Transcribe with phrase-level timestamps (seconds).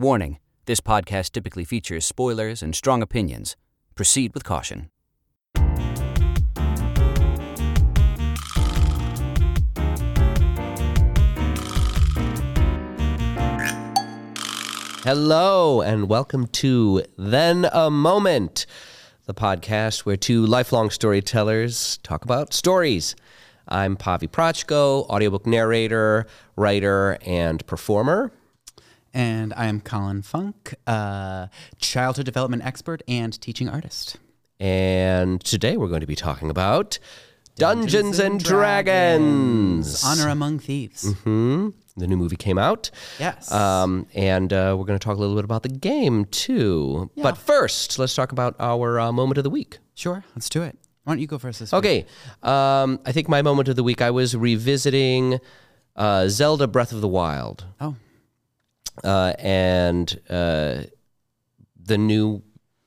[0.00, 3.54] Warning this podcast typically features spoilers and strong opinions.
[3.94, 4.88] Proceed with caution.
[15.04, 18.64] Hello, and welcome to Then a Moment,
[19.26, 23.14] the podcast where two lifelong storytellers talk about stories.
[23.68, 26.26] I'm Pavi Proczko, audiobook narrator,
[26.56, 28.32] writer, and performer.
[29.12, 31.48] And I am Colin Funk, uh,
[31.78, 34.16] childhood development expert and teaching artist.
[34.60, 36.98] And today we're going to be talking about
[37.56, 40.04] Dungeons, and, Dragons.
[40.04, 41.12] Honor Among Thieves.
[41.24, 42.90] hmm The new movie came out.
[43.18, 43.50] Yes.
[43.50, 47.10] Um, and uh, we're going to talk a little bit about the game too.
[47.16, 49.78] But first, let's talk about our uh, moment of the week.
[49.94, 50.78] sure, let's do it.
[51.04, 51.78] Why don't you go first this week?
[51.78, 52.06] Okay.
[52.42, 55.40] Um, I think my moment of the week, I was revisiting
[55.96, 57.64] uh, Zelda Breath of the Wild.
[57.80, 57.96] Oh,
[59.04, 60.82] Uh, and uh,
[61.82, 62.42] the new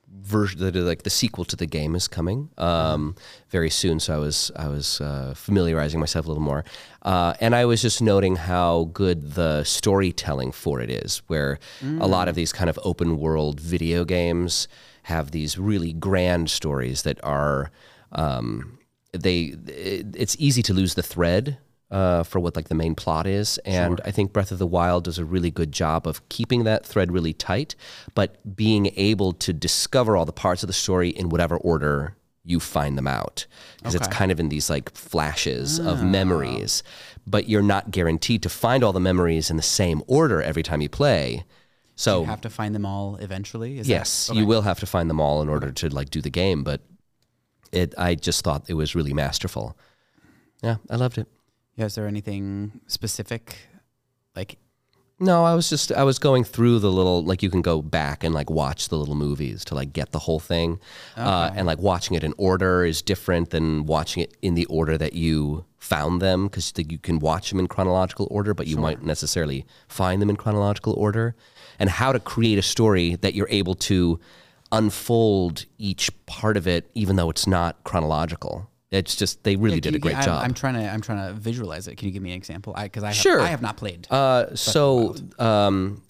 [0.07, 3.15] version, the, like the sequel to the game, is coming um,
[3.49, 3.99] very soon.
[3.99, 6.63] So I was I was uh, familiarizing myself a little more,
[7.01, 11.21] uh, and I was just noting how good the storytelling for it is.
[11.27, 14.68] Where a lot of these kind of open world video games
[15.04, 17.71] have these really grand stories that are
[18.12, 18.77] um,
[19.12, 19.55] they.
[19.68, 21.57] It's easy to lose the thread
[21.94, 25.04] uh, for what like the main plot is, and I think Breath of the Wild
[25.04, 27.76] does a really good job of keeping that thread really tight,
[28.16, 32.60] but being able to discover all the parts of the story in whatever order you
[32.60, 33.46] find them out,
[33.77, 36.82] because it's kind of in these like flashes of memories,
[37.27, 40.82] but you're not guaranteed to find all the memories in the same order every time
[40.82, 41.46] you play.
[41.96, 43.77] So you have to find them all eventually.
[43.77, 46.21] Is yes, that, you will have to find them all in order to like do
[46.21, 46.82] the game, but
[47.71, 49.77] it I just thought it was really masterful.
[50.64, 51.27] Yeah, I loved it.
[51.76, 53.55] Yeah, is there anything specific?
[54.35, 54.57] Like,
[55.20, 58.24] No, I was just I was going through the little like you can go back
[58.24, 60.80] and like watch the little movies to like get the whole thing,
[61.18, 64.97] uh, and like watching it in order is different than watching it in the order
[64.97, 69.03] that you found them because you can watch them in chronological order, but you might
[69.03, 71.36] necessarily find them in chronological order,
[71.80, 74.20] and how to create a story that you're able to
[74.72, 78.70] unfold each part of it even though it's not chronological.
[78.94, 80.44] It's just they really Yeah, did a great I'm, job.
[80.44, 80.88] I'm trying to.
[80.88, 81.96] I'm trying to visualize it.
[81.98, 82.74] Can you give me an example?
[82.76, 83.42] I because I have, Sure.
[83.42, 84.08] I have not played.
[84.09, 86.04] Uh, so, um,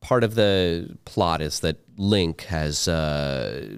[0.00, 3.68] part of the plot is that Link has uh,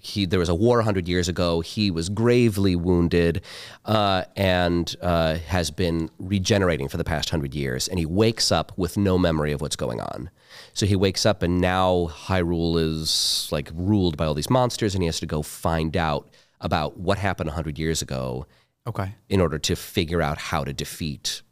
[0.00, 1.60] he there was a war hundred years ago.
[1.60, 3.42] He was gravely wounded
[3.84, 7.86] uh, and uh, has been regenerating for the past hundred years.
[7.86, 10.28] And he wakes up with no memory of what's going on.
[10.74, 15.02] So he wakes up, and now Hyrule is like ruled by all these monsters, and
[15.02, 16.28] he has to go find out
[16.62, 18.46] about what happened hundred years ago
[18.86, 19.14] okay.
[19.28, 21.42] in order to figure out how to defeat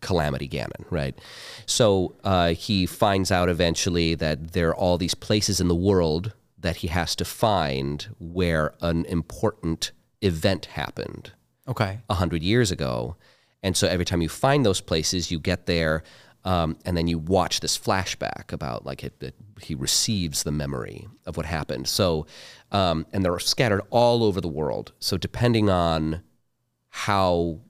[0.00, 1.18] Calamity Ganon, right?
[1.66, 6.32] So uh, he finds out eventually that there are all these places in the world
[6.58, 11.32] that he has to find where an important event happened
[11.68, 11.98] Okay.
[12.08, 13.16] a hundred years ago.
[13.62, 16.02] And so every time you find those places, you get there,
[16.44, 21.06] um, and then you watch this flashback about like it, that he receives the memory
[21.26, 21.86] of what happened.
[21.86, 22.26] So,
[22.72, 24.92] um, and they're scattered all over the world.
[24.98, 26.22] So depending on
[26.90, 27.60] how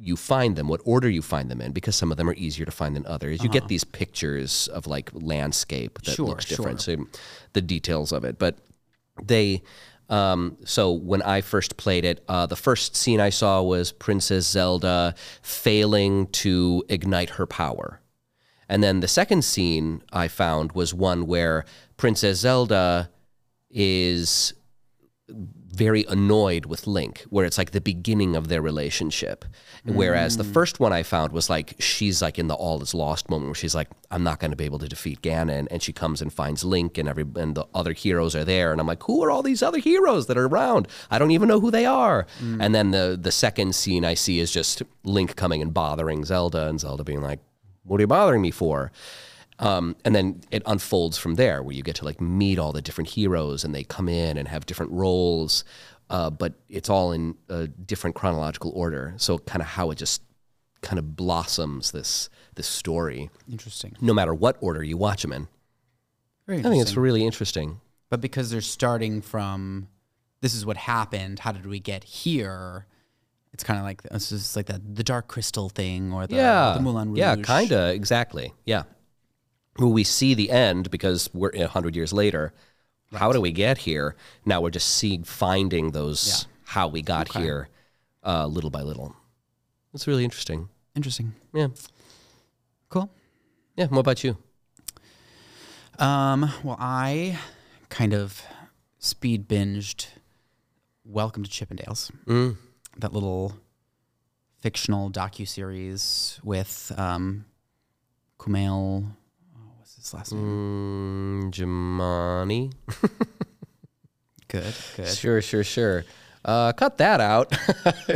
[0.00, 2.64] you find them, what order you find them in, because some of them are easier
[2.64, 3.42] to find than others.
[3.42, 6.80] You get these pictures of like landscape that Sure, looks different.
[6.80, 7.06] So
[7.52, 8.58] the details of it, but
[9.22, 9.62] they.
[10.10, 14.46] Um, so when I first played it, uh, the first scene I saw was Princess
[14.46, 18.00] Zelda failing to ignite her power.
[18.70, 21.66] And then the second scene I found was one where
[21.98, 23.10] Princess Zelda
[23.70, 24.54] is
[25.78, 29.44] very annoyed with Link, where it's like the beginning of their relationship.
[29.84, 33.30] Whereas the first one I found was like she's like in the all is lost
[33.30, 35.92] moment where she's like, I'm not going to be able to defeat Ganon, and she
[35.92, 39.02] comes and finds Link, and every and the other heroes are there, and I'm like,
[39.04, 40.88] who are all these other heroes that are around?
[41.10, 42.26] I don't even know who they are.
[42.40, 42.58] Mm.
[42.60, 46.66] And then the the second scene I see is just Link coming and bothering Zelda,
[46.66, 47.40] and Zelda being like,
[47.84, 48.90] what are you bothering me for?
[49.60, 52.82] Um, and then it unfolds from there, where you get to like meet all the
[52.82, 55.64] different heroes, and they come in and have different roles,
[56.10, 59.14] uh, but it's all in a different chronological order.
[59.16, 60.22] So kind of how it just
[60.80, 63.96] kind of blossoms this this story, Interesting.
[64.00, 65.48] no matter what order you watch them in.
[66.48, 67.80] I think it's really interesting.
[68.10, 69.88] but because they're starting from
[70.40, 71.40] this is what happened.
[71.40, 72.86] How did we get here?
[73.52, 76.74] It's kind of like it's just like that the Dark Crystal thing or the, yeah,
[76.76, 77.18] the Moulin Rouge.
[77.18, 78.54] yeah, kind of exactly.
[78.64, 78.84] Yeah,
[79.78, 82.52] Well, we see the end because we're a hundred years later.
[83.12, 84.16] How do we get here?
[84.44, 87.68] Now we're just seeing finding those how we got here,
[88.24, 89.14] uh, little by little.
[89.94, 90.68] It's really interesting.
[90.94, 91.32] Interesting.
[91.54, 91.68] Yeah,
[92.90, 93.08] Cool.
[93.76, 93.86] yeah.
[93.86, 94.36] What about you?
[95.98, 97.38] Um, well, I
[97.88, 98.42] kind of
[98.98, 100.08] speed binged
[101.04, 102.10] Welcome to Chippendales.
[102.26, 102.56] Mm.
[102.98, 103.54] That little
[104.60, 107.46] fictional docu series with um,
[108.38, 109.12] Kumail.
[110.14, 111.50] Oh, his last name?
[111.52, 112.72] Mm.
[114.48, 115.08] Good, good.
[115.08, 116.04] Sure, sure, sure.
[116.42, 117.52] Uh, cut that out.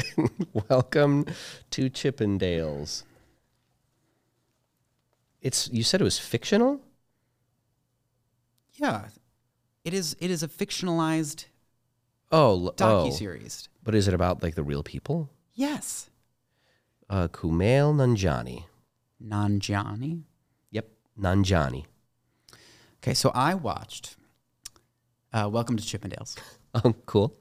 [0.71, 1.27] Welcome
[1.73, 3.03] to Chippendales.
[5.43, 6.81] It's you said it was fictional.
[8.73, 9.09] Yeah,
[9.85, 10.17] it is.
[10.21, 11.45] It is a fictionalized
[12.31, 13.11] Oh, docu oh.
[13.11, 13.69] series.
[13.85, 15.29] But is it about like the real people?
[15.53, 16.09] Yes,
[17.11, 18.65] Uh, Kumail Nanjani.
[19.23, 20.23] Nanjiani.
[21.19, 21.85] Nanjani.
[23.03, 24.17] Okay, so I watched
[25.33, 26.37] uh, Welcome to Chippendales.
[26.75, 27.37] Oh, cool.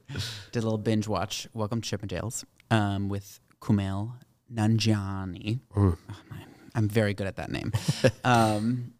[0.52, 4.12] Did a little binge watch Welcome to Chippendales um, with Kumail
[4.52, 5.60] Nanjiani.
[5.74, 5.96] Oh,
[6.30, 7.72] man, I'm very good at that name.
[8.24, 8.92] um,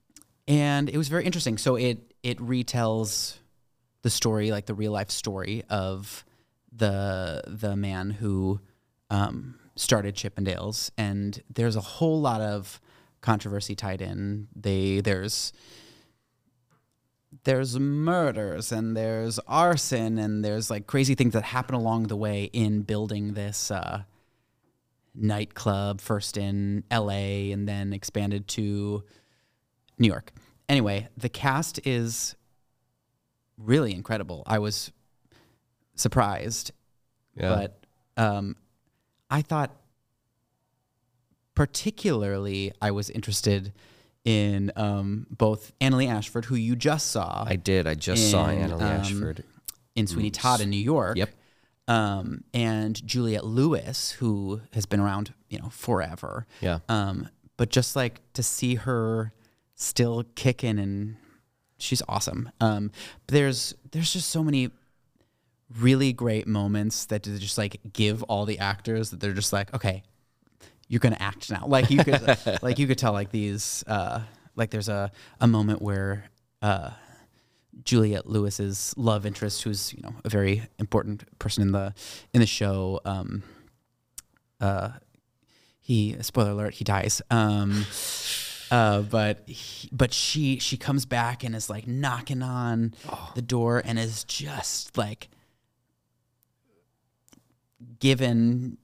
[0.49, 1.59] and it was very interesting.
[1.59, 3.37] So it it retells
[4.01, 6.25] the story, like the real life story of
[6.75, 8.59] the the man who
[9.11, 12.81] um, started Chippendales, and there's a whole lot of
[13.23, 14.49] controversy tied in.
[14.55, 15.53] They there's
[17.45, 22.45] there's murders and there's arson and there's like crazy things that happen along the way
[22.53, 24.03] in building this uh,
[25.15, 29.03] nightclub first in LA and then expanded to
[29.99, 30.33] New York.
[30.69, 32.37] Anyway, the cast is
[33.57, 34.43] really incredible.
[34.47, 34.93] I was
[35.95, 36.71] surprised,
[37.35, 37.49] Yeah.
[38.17, 38.57] but um,
[39.31, 39.75] I thought
[41.55, 43.73] particularly I was interested
[44.25, 47.87] in um, both Annaleigh Ashford, who you just saw I did.
[47.87, 49.45] I just saw And, Annaleigh um, Ashford.
[49.97, 51.17] in Sweeney Todd in New York.
[51.17, 51.31] Yep.
[51.89, 56.47] Um, and Juliette Lewis, who has been around, you know, forever.
[56.61, 56.79] Yeah.
[56.89, 59.33] Um, but just like to see her
[59.75, 61.17] still kicking and
[61.79, 62.51] she's awesome.
[62.61, 62.93] Um,
[63.27, 64.71] but there's there's just so many
[65.81, 70.03] really great moments that just like give all the actors that they're just like, okay,
[70.93, 71.65] you're gonna act now.
[71.67, 74.21] Like you could like you could tell like these uh
[74.57, 75.11] like there's a,
[75.41, 76.27] a moment where
[76.61, 76.91] uh
[77.83, 81.95] Juliette Lewis's love interest, who's you know a very important person in the
[82.35, 83.43] in the show, um,
[84.61, 84.91] uh,
[85.81, 87.23] he spoiler alert he dies.
[87.31, 87.87] Um,
[88.71, 92.93] uh, but he, but she she comes back and is like knocking on
[93.35, 95.31] the door and is just like
[97.99, 98.77] given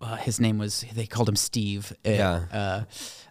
[0.00, 1.92] uh, his name was they called him Steve.
[2.06, 2.40] uh, Yeah.
[2.52, 2.84] Uh,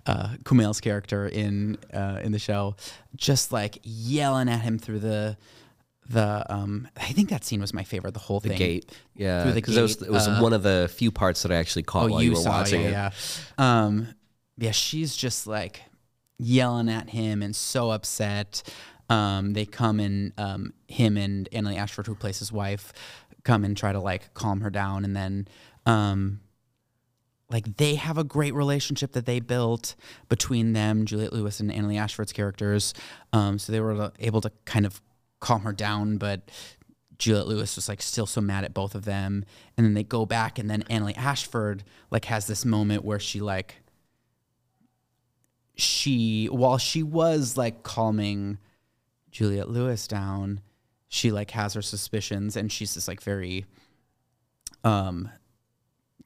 [0.05, 2.75] uh, Kumail's character in uh, in the show,
[3.15, 5.37] just like yelling at him through the
[6.09, 6.45] the.
[6.49, 8.13] Um, I think that scene was my favorite.
[8.13, 8.57] The whole The thing.
[8.57, 8.91] gate.
[9.15, 9.43] Yeah.
[9.43, 11.55] Through the Because it was, it was uh, one of the few parts that I
[11.55, 13.13] actually caught while you, were saw, watching yeah, it.
[13.59, 13.83] Yeah.
[13.85, 14.07] Um,
[14.57, 15.81] yeah, she's just like
[16.39, 18.63] yelling at him and so upset.
[19.09, 22.93] Um, they come and um, him and Annaleigh Ashford, who plays his wife,
[23.43, 25.47] come and try to like calm her down, and then
[25.85, 26.39] um,
[27.49, 29.95] like they have a great relationship that they built
[30.27, 32.94] between them, Juliette Lewis and Annaleigh Ashford's characters.
[33.31, 35.01] Um, so they were able to kind of
[35.39, 36.49] calm her down, but
[37.17, 39.45] Juliette Lewis was like still so mad at both of them.
[39.75, 43.39] And then they go back, and then Annaleigh Ashford like has this moment where she
[43.39, 43.81] like
[45.75, 48.57] she while she was like calming
[49.31, 50.62] Juliette Lewis down,
[51.07, 53.65] she like has her suspicions, and she's this like very
[54.83, 55.29] um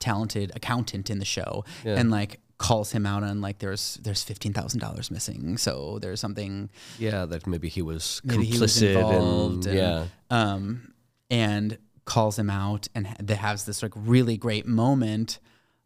[0.01, 1.95] talented accountant in the show Yeah.
[1.95, 6.19] and like calls him out on like there's there's fifteen thousand dollars missing so there's
[6.19, 10.05] something Yeah, that maybe he was maybe complicit he was involved and, and, yeah.
[10.29, 10.93] um
[11.29, 15.39] and calls him out and ha- that has this like really great moment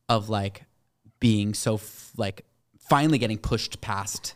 [0.10, 0.63] of like
[1.19, 2.43] being so f- like
[2.89, 4.34] finally getting pushed past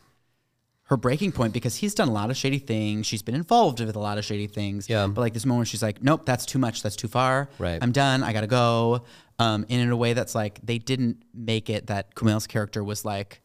[0.84, 3.06] her breaking point because he's done a lot of shady things.
[3.06, 4.90] She's been involved with a lot of shady things.
[4.90, 5.06] Yeah.
[5.06, 6.82] But like this moment, she's like, nope, that's too much.
[6.82, 7.48] That's too far.
[7.60, 7.78] Right.
[7.80, 8.24] I'm done.
[8.24, 9.04] I gotta go.
[9.40, 13.06] Um, and in a way that's like they didn't make it that Kumail's character was
[13.06, 13.42] like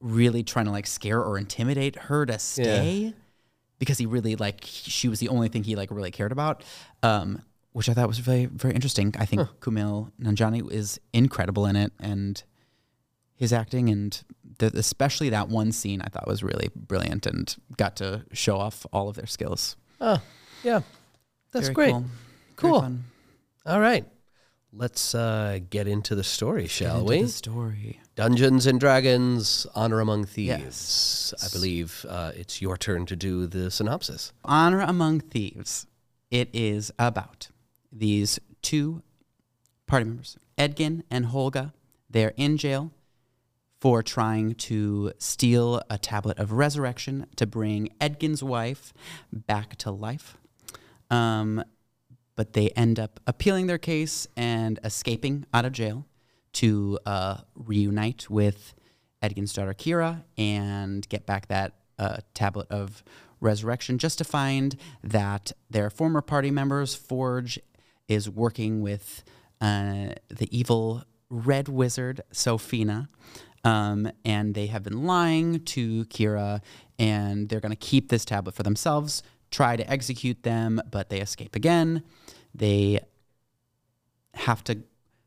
[0.00, 3.14] really trying to like scare or intimidate her to stay
[3.78, 6.64] because he really like she was the only thing he like really cared about.
[7.02, 7.42] Um,
[7.72, 9.14] which I thought was very very interesting.
[9.18, 12.42] I think Kumail Nanjiani is incredible in it and
[13.36, 14.22] his acting and
[14.58, 18.84] the, especially that one scene I thought was really brilliant and got to show off
[18.92, 19.76] all of their skills.
[20.00, 20.20] Oh,
[20.62, 20.80] yeah.
[21.52, 21.92] That's Very great.
[21.92, 22.04] Cool.
[22.56, 22.96] Cool.
[23.66, 24.04] All right.
[24.72, 27.22] Let's uh, get into the story, shall we?
[27.22, 28.00] The story.
[28.14, 30.48] Dungeons and Dragons, Honor Among Thieves.
[30.48, 31.34] Yes.
[31.44, 34.32] I believe uh, it's your turn to do the synopsis.
[34.44, 35.86] Honor Among Thieves.
[36.30, 37.48] It is about
[37.90, 39.02] these two
[39.88, 41.72] party members, Edgin and Holga.
[42.08, 42.92] They're in jail
[43.80, 48.92] for trying to steal a tablet of resurrection to bring Edgin's wife
[49.32, 50.36] back to life.
[51.10, 51.64] Um,
[52.40, 56.06] but they end up appealing their case and escaping out of jail
[56.54, 58.72] to uh, reunite with
[59.22, 63.04] Edgin's daughter Kira and get back that uh, tablet of
[63.40, 67.58] resurrection, just to find that their former party members, Forge,
[68.08, 69.22] is working with
[69.60, 73.08] uh, the evil red wizard Sofina.
[73.64, 76.62] Um, and they have been lying to Kira,
[76.98, 81.20] and they're going to keep this tablet for themselves, try to execute them, but they
[81.20, 82.02] escape again.
[82.54, 83.00] They
[84.34, 84.82] have to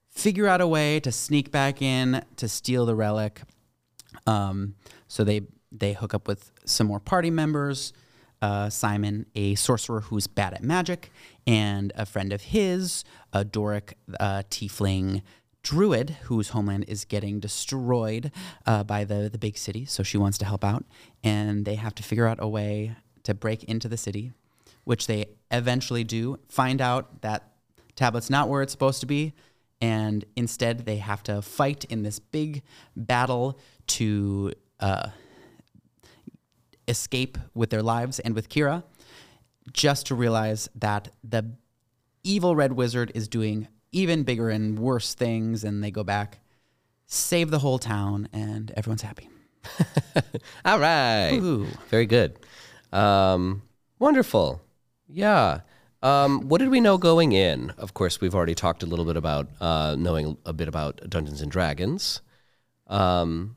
[0.10, 3.42] figure out a way to sneak back in to steal the relic.
[4.28, 4.76] Um,
[5.08, 7.94] so they they hook up with some more party members.
[8.42, 11.12] Uh, Simon, a sorcerer who's bad at magic,
[11.48, 15.22] and a friend of his, a Doric uh, tiefling
[15.64, 18.32] druid whose homeland is getting destroyed
[18.66, 19.86] uh, by the the big city.
[19.86, 20.86] So she wants to help out,
[21.24, 24.32] and they have to figure out a way to break into the city,
[24.84, 26.40] which they eventually do.
[26.50, 27.52] Find out that
[27.96, 29.34] tablet's not where it's supposed to be,
[29.82, 32.64] and instead they have to fight in this big
[32.96, 35.10] battle to uh,
[36.88, 38.84] escape with their lives and with Kira,
[39.72, 41.52] just to realize that the
[42.24, 46.40] evil red wizard is doing even bigger and worse things, and they go back,
[47.06, 49.30] save the whole town, and everyone's happy.
[50.66, 51.34] All right.
[51.34, 51.68] Ooh.
[51.90, 52.38] Very good.
[52.94, 53.64] Um,
[54.00, 54.62] wonderful.
[55.08, 55.62] Yeah.
[56.02, 57.72] Um, what did we know going in?
[57.78, 61.42] Of course, we've already talked a little bit about uh, knowing a bit about Dungeons
[61.42, 62.22] and Dragons.
[62.88, 63.56] Um,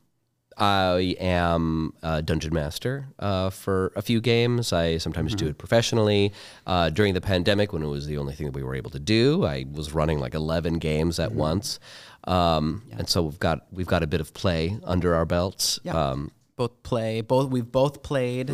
[0.57, 4.73] I am a dungeon master uh, for a few games.
[4.73, 6.33] I sometimes do it professionally.
[6.65, 8.99] Uh, during the pandemic, when it was the only thing that we were able to
[8.99, 11.79] do, I was running like eleven games at once,
[12.23, 15.79] um, and so we've got we've got a bit of play under our belts.
[15.83, 15.93] Yeah.
[15.93, 18.49] Um, both play both we've both played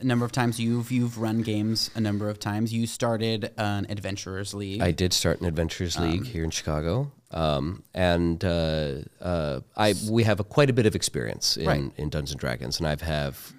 [0.00, 0.58] a number of times.
[0.60, 2.72] You've you've run games a number of times.
[2.72, 4.80] You started an adventurers league.
[4.82, 10.24] I did start an adventurers League here in Chicago, um, and uh, uh, I we
[10.24, 11.92] have a, quite a bit of experience in, Right.
[11.96, 13.52] in Dungeons and Dragons, and I've have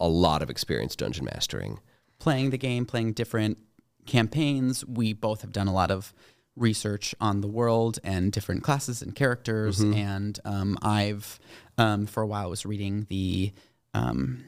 [0.00, 1.78] a lot of experience dungeon mastering.
[2.18, 3.58] playing the game playing different
[4.06, 4.84] campaigns.
[4.86, 6.12] We both have done a lot of
[6.56, 9.80] research on the world and different classes and characters.
[9.80, 11.38] And um, i've
[11.76, 13.52] um, for a while was reading the
[13.92, 14.44] um,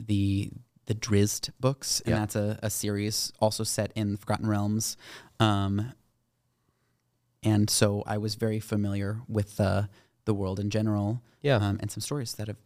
[0.00, 0.50] the
[0.86, 2.18] the Drizzt books, and Yeah.
[2.20, 4.96] that's a, a series also set in Forgotten Realms.
[5.40, 5.92] Um,
[7.42, 9.88] and so I was very familiar with the
[10.24, 11.56] the world in general, Yeah.
[11.56, 12.56] um, and some stories that have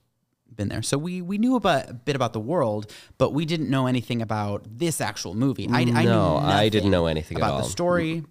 [0.54, 0.82] been there.
[0.82, 4.20] So we we knew about a bit about the world, but we didn't know anything
[4.22, 5.68] about this actual movie.
[5.70, 8.24] I, I knew No, I didn't know anything at about the story.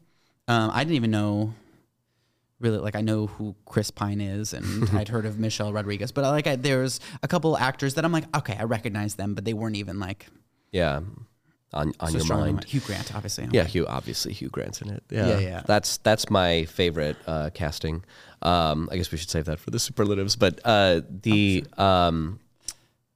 [0.47, 1.53] Um, I didn't even know
[2.59, 6.23] really like I know who Chris Pine is and I'd heard of Michelle Rodriguez, but
[6.25, 9.53] like I, there's a couple actors that I'm like, okay, I recognize them, but they
[9.53, 10.27] weren't even like
[10.71, 11.01] Yeah,
[11.73, 12.63] on on so your in mind.
[12.65, 13.47] Hugh Grant, obviously.
[13.51, 13.87] Yeah, Hugh.
[13.87, 15.03] Obviously, Hugh Grant's in it.
[15.09, 15.63] Yeah, Yeah, yeah.
[15.65, 18.03] That's that's my favorite uh, casting.
[18.41, 20.35] Um, I guess we should save that for the superlatives.
[20.35, 22.39] But uh, the um,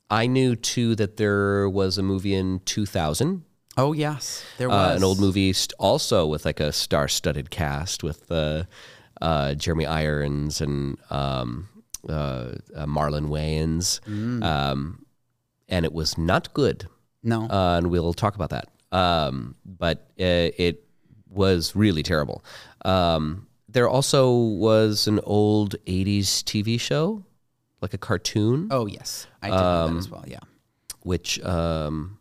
[0.09, 3.43] I knew too that there was a movie in 2000,
[3.75, 8.03] Oh yes, there was uh, an old movie, st- also with like a star-studded cast
[8.03, 8.65] with uh,
[9.23, 11.67] uh, Jeremy Irons and um,
[12.09, 12.13] uh,
[12.75, 14.43] uh, Marlon Wayans, Mm.
[14.43, 15.05] um,
[15.69, 16.87] and it was not good
[17.23, 18.67] No, uh, and we'll talk about that.
[18.91, 20.83] Um, but uh, it
[21.29, 22.43] was really terrible.
[22.85, 24.29] Um, there also
[24.67, 27.23] was an old '80s TV show,
[27.81, 30.25] like a cartoon, oh yes, I did know um, that as well.
[30.27, 30.43] Yeah.
[31.01, 32.19] which, um,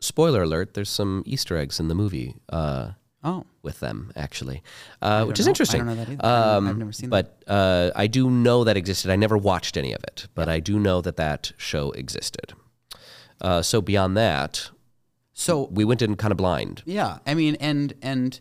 [0.00, 2.92] spoiler alert, there's some Easter eggs in the movie uh,
[3.26, 4.62] Oh, with them actually,
[5.00, 5.78] uh, which is know- I interesting.
[5.78, 6.26] don't know that either.
[6.26, 9.10] Um, I've never seen but uh, I do know that existed.
[9.10, 12.52] I never watched any of it, but I do know that that show existed.
[13.40, 14.70] Uh, so beyond that,
[15.32, 16.82] so we went in kind of blind.
[16.84, 18.38] Yeah, I mean, and and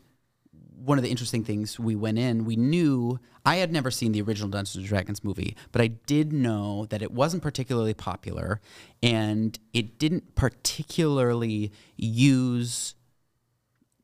[0.76, 4.22] one of the interesting things we went in, we knew I had never seen the
[4.22, 8.60] original Dungeons and Dragons movie, but I did know that it wasn't particularly popular,
[9.02, 12.96] and it didn't particularly use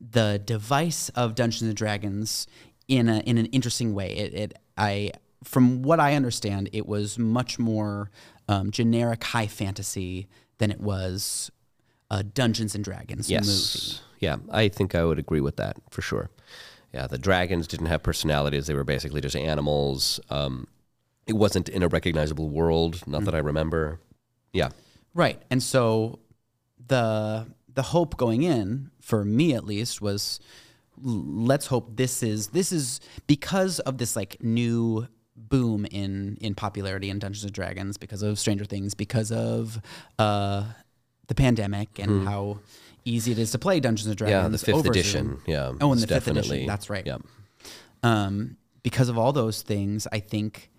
[0.00, 2.46] the device of Dungeons and Dragons
[2.88, 4.12] in a in an interesting way.
[4.16, 5.12] It, it I
[5.44, 8.10] from what I understand, it was much more
[8.48, 10.28] um, generic high fantasy
[10.58, 11.50] than it was
[12.10, 13.44] a Dungeons and Dragons movie.
[13.44, 14.02] Yes.
[14.18, 16.28] Yeah, I think I would agree with that for sure.
[16.92, 20.20] Yeah, the dragons didn't have personalities; they were basically just animals.
[20.28, 20.66] Um,
[21.26, 24.00] it wasn't in a recognizable world, not that I remember.
[24.52, 24.70] Yeah,
[25.14, 25.40] Right.
[25.50, 26.20] And so
[26.86, 30.40] the the hope going in for me at least was
[31.02, 37.10] let's hope this is this is because of this like new boom in in popularity
[37.10, 39.80] in Dungeons and Dragons because of Stranger Things, because of
[40.18, 40.64] uh,
[41.28, 42.58] the pandemic, and how
[43.04, 44.42] easy it is to play Dungeons and Dragons.
[44.42, 45.26] Yeah, the fifth edition.
[45.26, 45.42] Zoom.
[45.46, 45.72] Yeah.
[45.80, 46.66] Oh, and the fifth edition.
[46.66, 47.06] That's right.
[47.06, 47.18] Yeah.
[48.02, 50.69] um, because of all those things, I think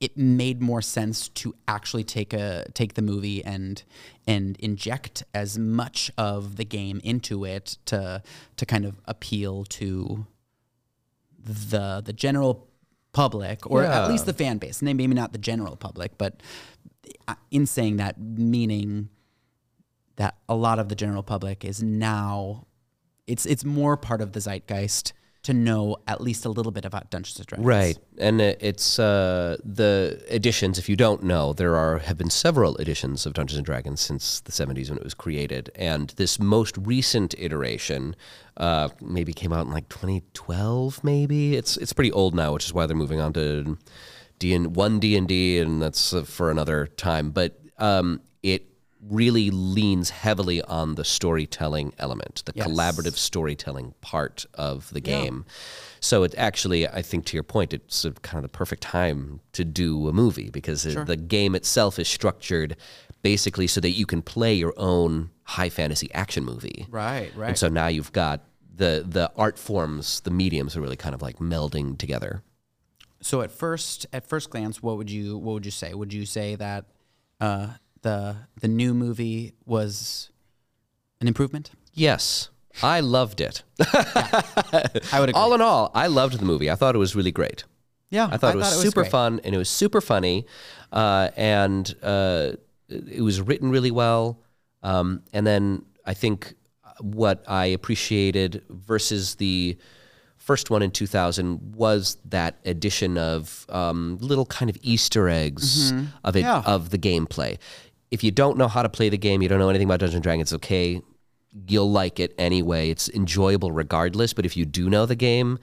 [0.00, 3.82] it made more sense to actually take a take the movie and
[4.26, 8.22] and inject as much of the game into it to
[8.56, 10.26] to kind of appeal to
[11.42, 12.68] the the general
[13.12, 14.04] public or Yeah.
[14.04, 14.80] at least the fan base.
[14.82, 16.42] and Maybe not the general public, but
[17.28, 19.08] uh, in saying that, meaning
[20.16, 22.66] that a lot of the general public is now
[23.26, 25.12] it's it's more part of the zeitgeist
[25.46, 27.66] to know at least a little bit about Dungeons and Dragons.
[27.66, 30.76] Right, and it's uh, the editions.
[30.76, 34.40] If you don't know, there are have been several editions of Dungeons and Dragons since
[34.40, 38.16] the '70s when it was created, and this most recent iteration
[38.56, 41.04] uh, maybe came out in like 2012.
[41.04, 43.78] Maybe it's it's pretty old now, which is why they're moving on to
[44.40, 47.30] D and one D and D, and that's uh, for another time.
[47.30, 48.20] But um,
[49.08, 52.66] really leans heavily on the storytelling element, the Yes.
[52.66, 55.44] collaborative storytelling part of the game.
[56.00, 59.64] So it actually, I think, to your point, it's kind of the perfect time to
[59.64, 62.76] do a movie because it- the game itself is structured
[63.22, 66.86] basically so that you can play your own high fantasy action movie.
[66.90, 67.48] Right, right.
[67.48, 68.44] And so now you've got
[68.74, 72.42] the the art forms, the mediums are really kind of like melding together.
[73.22, 75.94] So at first, at first glance, what would you what would you say?
[75.94, 76.84] Would you say that
[77.40, 77.68] uh,
[78.02, 80.30] the the new movie was
[81.20, 81.70] an improvement?
[81.92, 82.50] Yes,
[82.82, 83.62] I loved it.
[83.80, 85.32] I would agree.
[85.40, 86.70] all in all, I loved the movie.
[86.70, 87.64] I thought it was really great.
[88.10, 89.10] yeah, I thought it was super great.
[89.10, 90.46] fun and it was super funny,
[90.92, 92.52] uh, and uh,
[92.88, 94.40] it was written really well.
[94.82, 96.54] Um, and then I think
[97.00, 99.76] what I appreciated versus the
[100.36, 106.36] first one in 2000 was that addition of um, little kind of Easter eggs of
[106.36, 106.62] it Yeah.
[106.64, 107.58] of the gameplay.
[108.16, 110.14] If you don't know how to play the game, you don't know anything about Dungeons
[110.14, 111.02] and Dragons, okay.
[111.68, 112.88] You'll like it anyway.
[112.88, 114.32] It's enjoyable regardless.
[114.32, 115.58] But if you do know the game,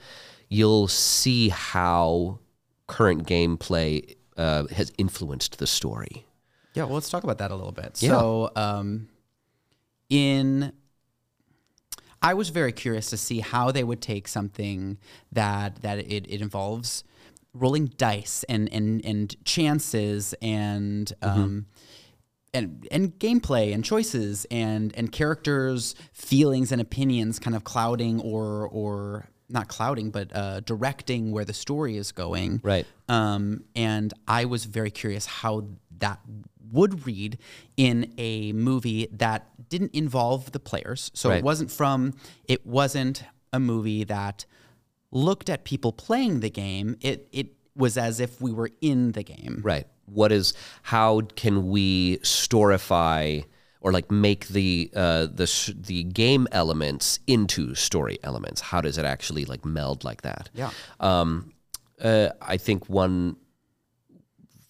[0.48, 2.38] you'll see how
[2.86, 6.26] current gameplay uh, has influenced the story.
[6.74, 8.00] Yeah, well, let's talk about that a little bit.
[8.00, 8.10] Yeah.
[8.10, 9.08] So, um,
[10.08, 10.72] in
[12.22, 14.98] I was very curious to see how they would take something
[15.32, 17.02] that that it, it involves
[17.52, 21.66] rolling dice and and and chances and um,
[22.54, 28.68] and and gameplay and choices and and characters' feelings and opinions kind of clouding or
[28.68, 32.60] or not clouding but uh, directing where the story is going.
[32.62, 32.86] Right.
[33.08, 35.66] Um, and I was very curious how
[35.98, 36.18] that
[36.72, 37.38] would read
[37.76, 41.10] in a movie that didn't involve the players.
[41.14, 41.38] So Right.
[41.38, 42.14] it wasn't from,
[42.48, 44.46] it wasn't a movie that
[45.12, 46.96] looked at people playing the game.
[47.00, 49.60] It, it was as if we were in the game.
[49.62, 49.86] Right.
[50.06, 53.44] What is how can we storify
[53.80, 58.60] or like make the uh, the the game elements into story elements?
[58.60, 60.50] How does it actually like meld like that?
[60.54, 60.70] Yeah.
[61.00, 61.52] Um,
[62.02, 63.36] uh, I think one,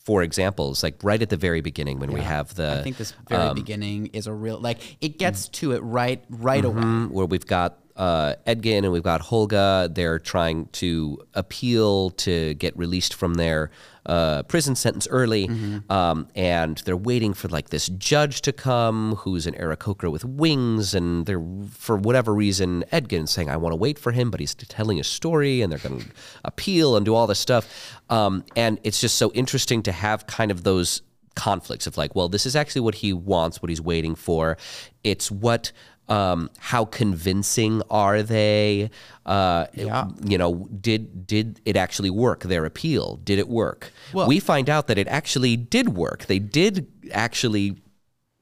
[0.05, 3.15] for examples, like right at the very beginning when we have the I think this
[3.29, 6.83] very um, beginning is a real, like, it gets to it right, right away.
[6.83, 9.95] Mhm, where we've got uh, Edgin and we've got Holga.
[9.95, 13.71] They're trying to appeal to get released from their
[14.07, 15.49] uh, prison sentence early,
[15.89, 20.95] um, and they're waiting for like this judge to come, who's an Aarakocra with wings,
[20.95, 24.55] and they're for whatever reason Edgin's saying, "I want to wait for him," but he's
[24.55, 26.07] telling a story, and they're going to
[26.45, 30.51] appeal and do all this stuff, um, and it's just so interesting to have kind
[30.51, 31.01] of those
[31.35, 34.57] conflicts of like, well, this is actually what he wants, what he's waiting for.
[35.03, 35.73] It's what,
[36.09, 38.91] um, how convincing are they?
[39.25, 40.09] Uh, Yeah.
[40.25, 42.43] You know, did did it actually work?
[42.43, 43.91] Their appeal did it work?
[44.13, 46.27] Well- we find out that it actually did work.
[46.27, 47.77] They did actually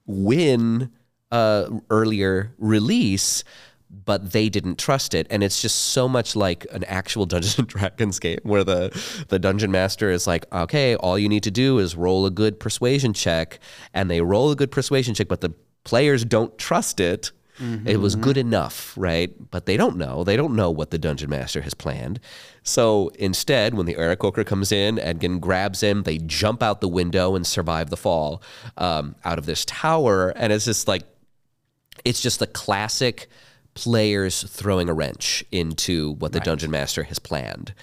[0.06, 0.90] win
[1.30, 3.44] uh, earlier release,
[4.04, 5.26] but they didn't trust it.
[5.30, 9.38] And it's just so much like an actual Dungeons and Dragons game where the, the
[9.38, 13.12] dungeon master is like, okay, all you need to do is roll a good persuasion
[13.12, 13.60] check.
[13.94, 15.52] And they roll a good persuasion check, but the
[15.84, 17.32] players don't trust it.
[17.58, 19.32] It was good enough, right?
[19.50, 20.24] But they don't know.
[20.24, 22.18] They don't know what the dungeon master has planned.
[22.64, 26.02] So instead, when the Aarakocra comes in, Edgin grabs him.
[26.02, 28.42] They jump out the window and survive the fall
[28.78, 30.30] um, out of this tower.
[30.30, 31.04] And it's just like,
[32.04, 33.28] it's just the classic
[33.74, 37.74] players throwing a wrench into what the dungeon master has planned.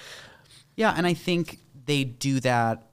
[0.76, 2.89] Yeah, and I think they do that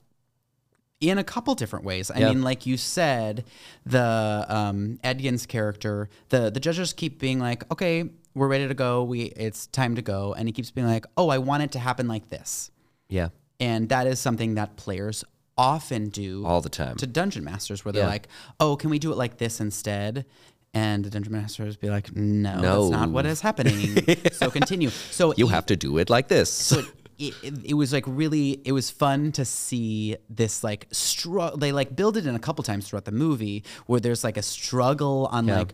[0.99, 2.09] in a couple different ways.
[2.09, 2.29] I Yeah.
[2.29, 3.43] mean, like you said,
[3.85, 9.03] the um, Edgin's character, the the judges keep being like, "Okay, we're ready to go.
[9.03, 11.79] We it's time to go," and he keeps being like, "Oh, I want it to
[11.79, 12.71] happen like this."
[13.09, 13.29] Yeah.
[13.59, 15.23] And that is something that players
[15.57, 16.95] often do All the time.
[16.97, 18.09] to dungeon masters where they're Yeah.
[18.09, 18.27] like,
[18.59, 20.25] "Oh, can we do it like this instead?"
[20.73, 22.81] And the dungeon masters be like, "No, No.
[22.89, 23.97] that's not what is happening."
[24.33, 24.89] so continue.
[24.89, 26.51] So You have to do it like this.
[26.51, 26.85] so it,
[27.19, 27.33] it,
[27.65, 32.17] it was like really it was fun to see this like struggle they like build
[32.17, 35.73] it in a couple times throughout the movie where there's like a struggle on like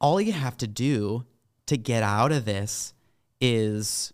[0.00, 1.24] all you have to do
[1.66, 2.94] to get out of this
[3.40, 4.12] is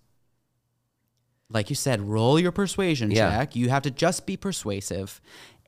[1.48, 3.30] like you said roll your persuasion Yeah.
[3.30, 3.56] check.
[3.56, 5.20] You have to just be persuasive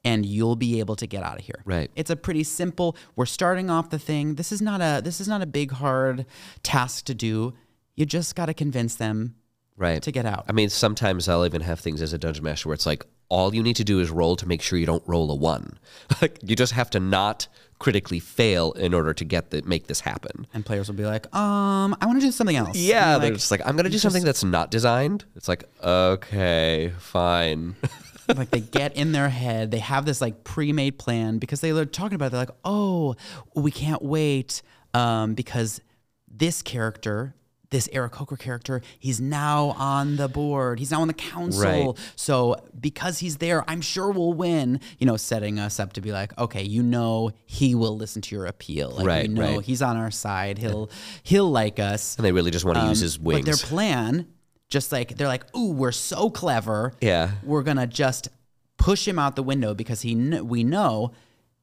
[0.04, 1.62] and you'll be able to get out of here.
[1.64, 1.90] Right.
[1.94, 4.34] it's a pretty simple we're starting off the thing.
[4.34, 6.26] This is not a this is not a big hard
[6.62, 7.54] task to do.
[7.94, 9.34] You just got to convince them
[9.82, 10.02] right.
[10.02, 12.74] to get out I mean, sometimes I'll even have things as a dungeon master where
[12.74, 15.30] it's like all you need to do is roll to make sure you don't roll
[15.30, 15.78] a one.
[16.22, 20.00] like you just have to not critically fail in order to get the make this
[20.00, 20.46] happen.
[20.52, 22.76] and players will be like, um, I want to do something else.
[22.76, 25.24] Yeah, they're like, just like I'm gonna do something that's not designed.
[25.34, 27.74] It's like okay, fine.
[28.28, 31.84] like they get in their head, they have this like pre-made plan because they are
[31.86, 32.26] talking about.
[32.26, 33.16] It, they're like, oh,
[33.54, 34.62] we can't wait
[34.94, 35.80] um, because
[36.28, 37.34] this character.
[37.72, 40.78] This Aarakocra character, he's now on the board.
[40.78, 41.62] He's now on the council.
[41.64, 41.98] Right.
[42.14, 44.78] So because he's there, I'm sure we'll win.
[44.98, 48.36] You know, setting us up to be like, okay, you know, he will listen to
[48.36, 48.90] your appeal.
[48.90, 49.64] Like, Right, you know, right.
[49.64, 50.58] he's on our side.
[50.58, 50.88] He'll
[51.24, 52.14] he'll like us.
[52.16, 53.40] and they really just want to use um, his wings.
[53.40, 54.28] But their plan,
[54.68, 56.92] just like they're like, "Ooh, we're so clever.
[57.00, 57.32] Yeah.
[57.42, 58.28] we're gonna just
[58.76, 61.12] push him out the window because he kn- we know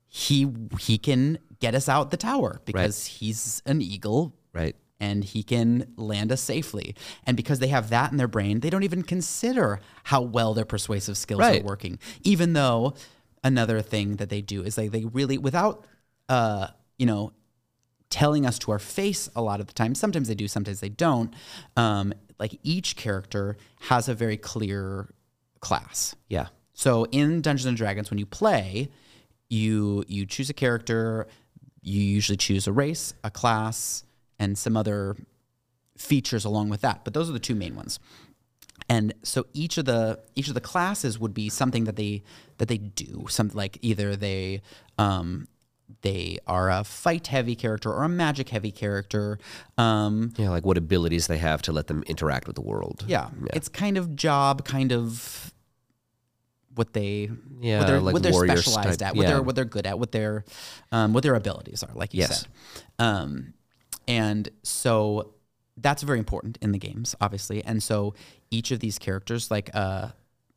[0.07, 0.47] he
[0.79, 4.75] he can get us out the tower because he's an eagle right.
[4.99, 6.95] And he can land us safely.
[7.25, 10.65] And because they have that in their brain, they don't even consider how well their
[10.65, 11.61] persuasive skills Right.
[11.61, 11.99] are working.
[12.23, 12.93] Even though
[13.43, 15.85] another thing that they do is like they really without
[16.27, 17.31] uh you know
[18.09, 19.93] telling us to our face a lot of the time.
[19.95, 21.33] Sometimes they do, sometimes they don't.
[21.77, 25.13] Um, like each character has a very clear
[25.59, 26.15] class.
[26.27, 26.47] Yeah.
[26.73, 28.89] So in Dungeons and Dragons, when you play,
[29.49, 31.27] you you choose a character.
[31.81, 34.03] You usually choose a race, a class,
[34.39, 35.15] and some other
[35.97, 37.03] features along with that.
[37.03, 37.99] But those are the two main ones.
[38.87, 42.23] And so each of the each of the classes would be something that they
[42.57, 43.25] that they do.
[43.29, 44.61] Something like either they
[44.97, 45.47] um,
[46.01, 49.37] they are a fight heavy character or a magic heavy character.
[49.77, 53.03] Um, Yeah, like what abilities they have to let them interact with the world.
[53.07, 55.53] yeah, it's kind of job, kind of
[56.75, 59.29] what they Yeah, what they're, like what they're specialized type- at, what yeah.
[59.33, 60.45] they're what they're good at, what their
[60.91, 62.41] um, what their abilities are, like you Yes.
[62.41, 62.47] said.
[62.97, 63.53] Um,
[64.09, 65.33] and so
[65.77, 67.63] that's very important in the games, obviously.
[67.63, 68.13] And so
[68.51, 70.09] each of these characters, like uh,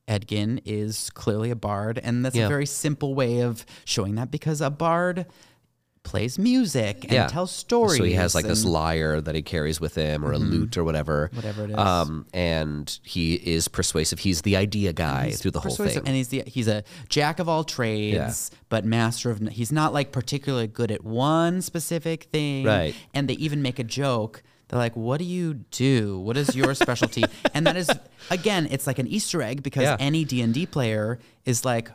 [0.09, 2.47] Edgin, is clearly a bard, and that's Yeah.
[2.47, 5.27] a very simple way of showing that because a bard
[6.05, 7.27] plays music and Yeah.
[7.29, 7.97] tells stories.
[7.99, 10.85] So he has like this lyre that he carries with him, or a lute, or
[10.85, 11.31] whatever.
[11.33, 11.77] Whatever it is.
[11.77, 14.19] Um, and he is persuasive.
[14.19, 15.99] He's the idea guy through the whole thing.
[15.99, 19.41] And he's the he's a jack of all trades, but master of.
[19.49, 22.65] He's not like particularly good at one specific thing.
[22.65, 22.95] Right.
[23.15, 24.43] And they even make a joke.
[24.69, 26.19] They're like, "What do you do?
[26.19, 27.23] What is your specialty?"
[27.55, 27.91] and that is
[28.31, 29.97] again, it's like an Easter egg because Yeah.
[30.01, 31.91] any D and D player is like,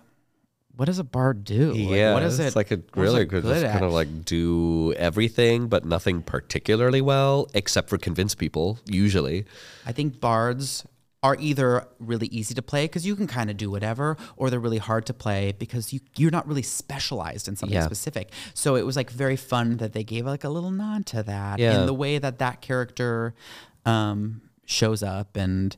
[0.77, 1.73] "What does a bard do?
[1.73, 2.55] Like, yeah, what is it's it?
[2.55, 7.01] like a really good, good just at?" kind of like do everything, but nothing particularly
[7.01, 8.79] well, except for convince people.
[8.85, 9.45] Usually,
[9.85, 10.85] I think bards
[11.23, 14.59] are either really easy to play because you can kind of do whatever, or they're
[14.59, 17.85] really hard to play because you you're not really specialized in something Yeah.
[17.85, 18.31] specific.
[18.53, 21.57] So it was like very fun that they gave like a little nod to that
[21.59, 21.79] Yeah.
[21.79, 23.33] in the way that that character
[23.85, 25.75] um, shows up and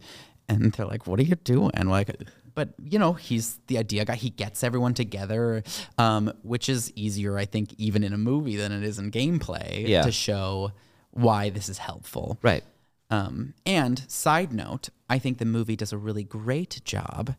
[0.50, 2.10] and they're like, "What are you doing?" Like.
[2.56, 4.16] But you know he's the idea guy.
[4.16, 5.64] He gets everyone together,
[5.98, 9.88] um, which is easier, I think, even in a movie than it is in gameplay
[9.88, 10.04] Yeah.
[10.04, 10.72] to show
[11.12, 12.38] why this is helpful.
[12.42, 12.64] right?
[13.12, 17.36] Um, and side note, I think the movie does a really great job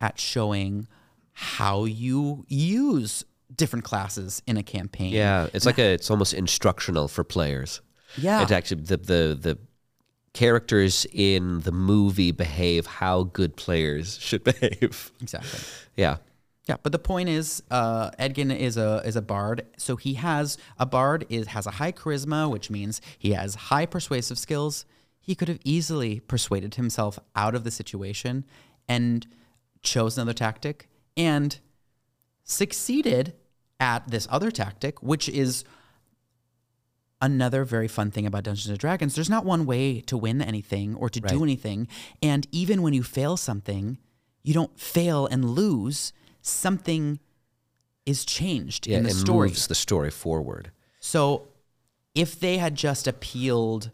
[0.00, 0.86] at showing
[1.32, 3.24] how you use
[3.54, 5.12] different classes in a campaign.
[5.12, 7.80] Yeah, it's like a it's almost instructional for players.
[8.18, 8.42] Yeah.
[8.42, 9.58] It's actually the the the
[10.34, 15.10] characters in the movie behave how good players should behave.
[15.20, 15.60] exactly.
[15.96, 16.18] Yeah.
[16.66, 20.56] Yeah, but the point is, uh, Edgin is a is a bard, so he has
[20.78, 24.86] a bard is has a high charisma, which means he has high persuasive skills.
[25.20, 28.46] He could have easily persuaded himself out of the situation
[28.88, 29.26] and
[29.82, 31.58] chose another tactic and
[32.44, 33.34] succeeded
[33.78, 35.64] at this other tactic, which is
[37.24, 39.14] another very fun thing about Dungeons and Dragons.
[39.14, 41.88] There's not one way to win anything or to do anything,
[42.22, 43.98] and even when you fail something,
[44.42, 46.12] you don't fail and lose.
[46.42, 47.18] Something
[48.04, 49.48] is changed Yeah, in the it story.
[49.48, 50.70] moves the story forward.
[51.00, 51.48] So
[52.14, 53.90] if they had just appealed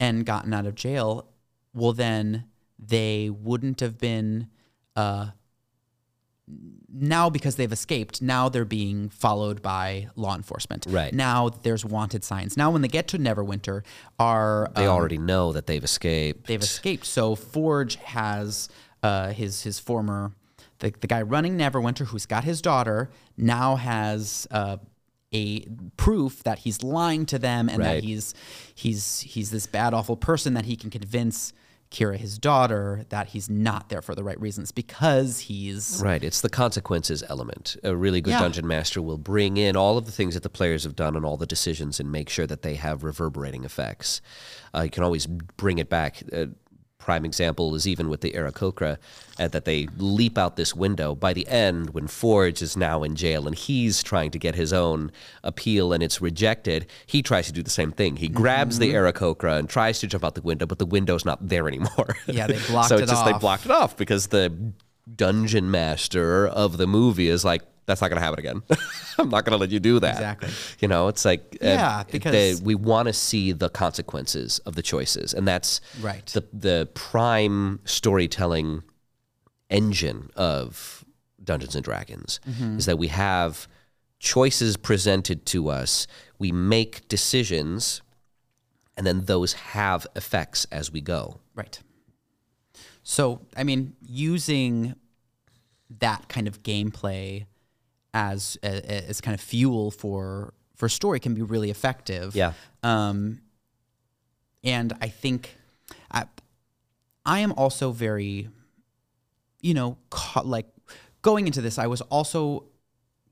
[0.00, 1.28] and gotten out of jail,
[1.74, 2.44] well then
[2.78, 4.48] they wouldn't have been
[4.94, 5.30] uh,
[6.92, 11.12] now because they've escaped now they're being followed by law enforcement Right.
[11.12, 13.82] now there's wanted signs now when they get to neverwinter
[14.18, 16.46] are They um, already know that they've escaped.
[16.46, 18.68] they've escaped so forge has
[19.02, 20.32] uh, his his former
[20.78, 24.76] the, the guy running neverwinter who's got his daughter now has uh,
[25.34, 27.96] a proof that he's lying to them and Right.
[27.96, 28.34] that he's
[28.72, 31.52] he's he's this bad awful person that he can convince
[31.90, 36.40] Kira his daughter that he's not there for the right reasons because he's Right, it's
[36.40, 37.76] the consequences element.
[37.84, 38.40] A really good Yeah.
[38.40, 41.24] dungeon master will bring in all of the things that the players have done and
[41.24, 44.20] all the decisions and make sure that they have reverberating effects.
[44.74, 46.22] Uh, you can always bring it back.
[46.32, 46.46] Uh,
[47.06, 48.98] prime example is even with the Aarakocra,
[49.38, 51.14] uh, that they leap out this window.
[51.14, 54.72] By the end, when Forge is now in jail and he's trying to get his
[54.72, 55.12] own
[55.44, 58.16] appeal and it's rejected, he tries to do the same thing.
[58.16, 61.48] He grabs the Aarakocra and tries to jump out the window, but the window's not
[61.48, 62.16] there anymore.
[62.26, 64.52] Yeah, they blocked so it it's just they blocked it off because the
[65.14, 68.62] dungeon master of the movie is like, that's not going to happen again.
[69.18, 70.14] I'm not going to let you do that.
[70.14, 70.50] Exactly.
[70.80, 74.74] You know, it's like uh, Yeah, they- because- we want to see the consequences of
[74.74, 76.26] the choices, and that's Right.
[76.26, 78.82] the the prime storytelling
[79.70, 81.04] engine of
[81.42, 82.78] Dungeons and Dragons Mm-hmm.
[82.78, 83.68] is that we have
[84.18, 86.06] choices presented to us,
[86.38, 88.02] we make decisions,
[88.96, 91.38] and then those have effects as we go.
[91.54, 91.78] Right.
[93.02, 94.94] So, I mean, using
[96.00, 97.46] that kind of gameplay
[98.16, 102.34] as as kind of fuel for for story can be really effective.
[102.34, 102.52] Yeah.
[102.82, 103.40] Um,
[104.64, 105.54] and I think
[106.10, 106.24] I,
[107.24, 108.48] I am also very,
[109.60, 110.66] you know, ca- like
[111.22, 112.64] going into this, I was also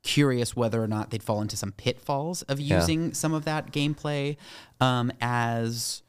[0.03, 2.79] curious whether or not they'd fall into some pitfalls of Yeah.
[2.81, 4.37] using some of that gameplay
[4.81, 6.03] um, as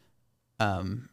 [0.60, 1.10] um,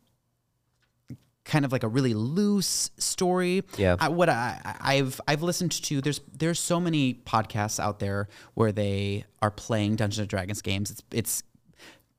[1.45, 3.63] kind of like a really loose story.
[3.77, 3.97] Yeah.
[3.99, 8.73] I, what I, I've I've listened to there's there's so many podcasts out there where
[8.73, 10.91] they are playing Dungeons and Dragons games.
[10.91, 11.43] It's it's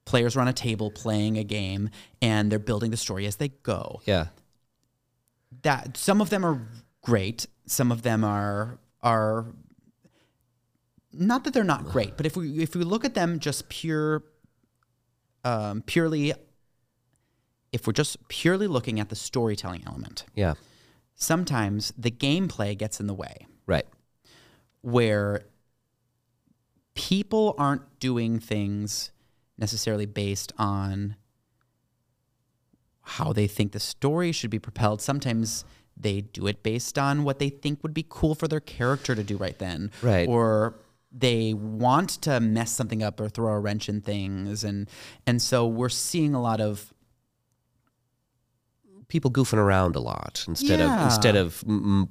[0.06, 1.90] players are on a table playing a game
[2.22, 4.02] and they're building the story as they go.
[4.06, 4.28] Yeah.
[5.62, 6.68] That some of them are
[7.02, 9.46] great, some of them are are
[11.14, 14.24] not that they're not great, but if we if we look at them just pure
[15.46, 16.34] um, purely
[17.74, 20.54] if we're just purely looking at the storytelling element, Yeah.
[21.16, 23.86] sometimes the gameplay gets in the way Right.
[24.82, 25.44] where
[26.94, 29.12] people aren't doing things
[29.58, 31.16] necessarily based on
[33.02, 35.02] how they think the story should be propelled.
[35.02, 35.66] Sometimes
[35.98, 39.24] they do it based on what they think would be cool for their character to
[39.24, 39.92] do right then.
[40.02, 40.28] Right.
[40.28, 40.76] Or
[41.12, 44.90] they want to mess something up or throw a wrench in things and
[45.28, 46.93] and so we're seeing a lot of
[49.14, 52.10] people goofing around a lot instead of instead of mm,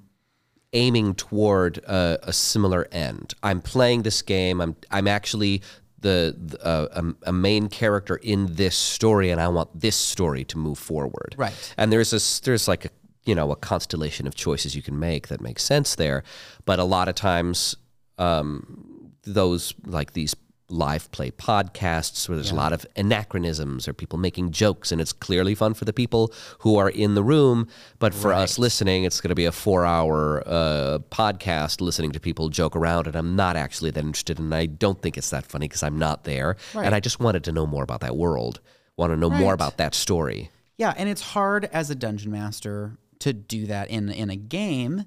[0.73, 3.35] aiming toward a, a similar end.
[3.43, 4.61] I'm playing this game.
[4.61, 5.63] I'm I'm actually
[5.99, 10.45] the, the uh, a, a main character in this story, and I want this story
[10.45, 11.35] to move forward.
[11.37, 11.75] Right.
[11.77, 12.91] And there's this there's like a
[13.25, 16.23] you know a constellation of choices you can make that makes sense there,
[16.65, 17.75] but a lot of times
[18.19, 20.35] um, those like these
[20.73, 25.13] live play podcasts where there's a lot of anachronisms or people making jokes and it's
[25.13, 27.69] clearly fun for the people who are in the room.
[27.99, 32.21] But for us listening it's going to be a four hour uh, podcast listening to
[32.21, 35.45] people joke around and i'm not actually that interested and i don't think it's that
[35.47, 36.57] funny because i'm not there.
[36.75, 38.61] And i just wanted to know more about that world.
[38.97, 40.51] Want to know more about that story.
[40.77, 45.05] Yeah, and it's hard as a dungeon master to do that in in a game,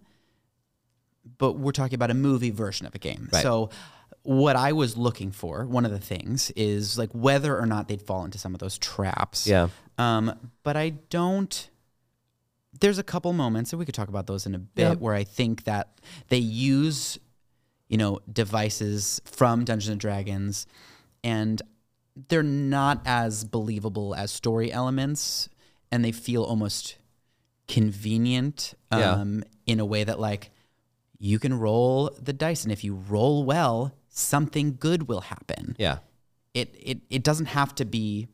[1.37, 3.29] but we're talking about a movie version of a game.
[3.31, 3.43] Right.
[3.43, 3.69] So
[4.25, 8.01] what I was looking for, one of the things is like whether or not they'd
[8.01, 9.47] fall into some of those traps.
[9.47, 9.69] Yeah.
[9.97, 11.69] Um, but I don't
[12.81, 14.93] there's a couple moments and we could talk about those in a bit Yeah.
[14.95, 17.17] where I think that they use
[17.87, 20.67] you know devices from Dungeons and Dragons
[21.23, 21.61] and
[22.27, 25.47] they're not as believable as story elements
[25.91, 26.97] and they feel almost
[27.67, 29.11] convenient Yeah.
[29.11, 30.51] um, in a way that like
[31.17, 35.97] you can roll the dice and if you roll well something good will happen yeah
[36.53, 38.27] it it, it doesn't have to be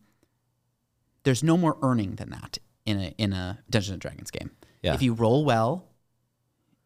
[1.24, 4.52] there's no more earning than that in a in a Dungeons and Dragons game
[4.84, 4.94] Yeah.
[4.94, 5.88] if you roll well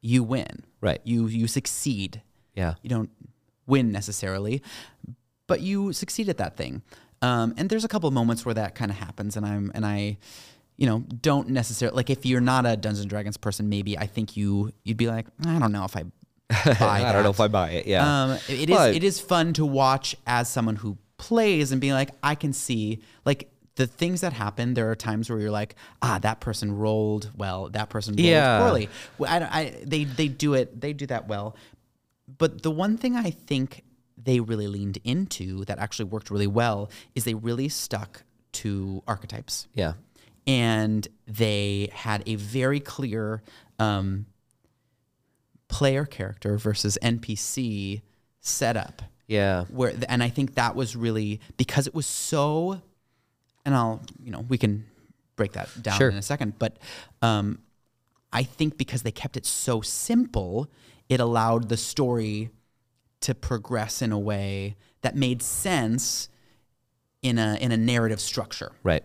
[0.02, 1.02] you win Right.
[1.04, 2.22] you you succeed
[2.54, 3.10] yeah you don't
[3.68, 4.62] win necessarily,
[5.48, 6.84] but you succeed at that thing.
[7.24, 9.84] Um, and there's a couple of moments where that kind of happens, and I'm and
[9.84, 10.18] I,
[10.78, 14.06] you know, don't necessarily like if you're not a Dungeons and Dragons person, maybe I
[14.06, 16.04] think you you'd be like, I don't know if I
[16.66, 19.54] i don't know if i buy it yeah Um, it is But- it is fun
[19.54, 24.20] to watch as someone who plays and being like, I can see like the things
[24.22, 28.16] that happen, there are times where you're like, ah, that person rolled well, that person
[28.16, 28.60] rolled Yeah.
[28.60, 28.90] poorly.
[29.26, 31.56] I, I, they they do it, they do that well.
[32.38, 33.84] But the one thing I think
[34.22, 39.68] they really leaned into that actually worked really well is they really stuck to archetypes
[39.74, 39.94] Yeah.
[40.48, 43.42] and they had a very clear
[43.80, 44.26] um,
[45.78, 48.02] player character versus NPC
[48.40, 49.02] setup.
[49.28, 49.66] Yeah.
[49.66, 52.82] Where and I think that was really because it was so,
[53.66, 54.86] and I'll you know we can
[55.36, 56.10] break that down Sure.
[56.10, 56.78] in a second, but
[57.22, 57.60] um,
[58.32, 60.70] I think because they kept it so simple,
[61.10, 62.50] it allowed the story
[63.22, 66.30] to progress in a way that made sense
[67.22, 69.04] in a in a narrative structure Right.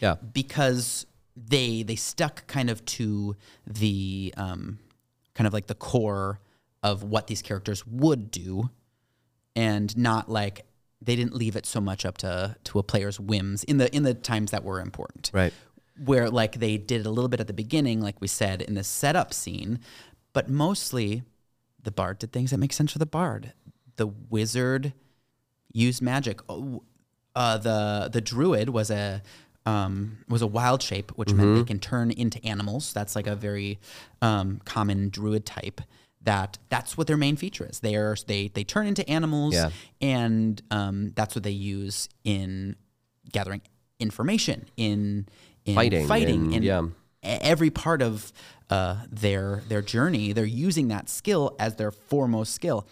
[0.00, 0.14] Yeah.
[0.32, 4.78] because they they stuck kind of to the um,
[5.34, 6.40] kind of like the core
[6.82, 8.70] of what these characters would do,
[9.54, 10.64] and not like
[11.00, 14.02] they didn't leave it so much up to to a player's whims in the in
[14.02, 15.30] the times that were important.
[15.32, 15.52] Right.
[16.04, 18.84] Where like they did a little bit at the beginning, like we said in the
[18.84, 19.80] setup scene,
[20.32, 21.22] but mostly
[21.82, 23.52] the bard did things that make sense for the bard.
[23.96, 24.94] The wizard
[25.72, 26.40] used magic.
[26.48, 26.82] Oh,
[27.34, 29.22] uh, the the druid was a
[29.66, 32.92] um, was a wild shape, which meant they can turn into animals.
[32.92, 33.78] That's like a very
[34.20, 35.80] um, common druid type.
[36.22, 37.80] That that's what their main feature is.
[37.80, 39.70] They are they they turn into animals, Yeah.
[40.00, 42.76] and um, that's what they use in
[43.32, 43.62] gathering
[43.98, 45.26] information in
[45.64, 46.82] in Fighting fighting in yeah.
[47.22, 48.32] every part of
[48.70, 52.86] uh, their their journey, they're using that skill as their foremost skill.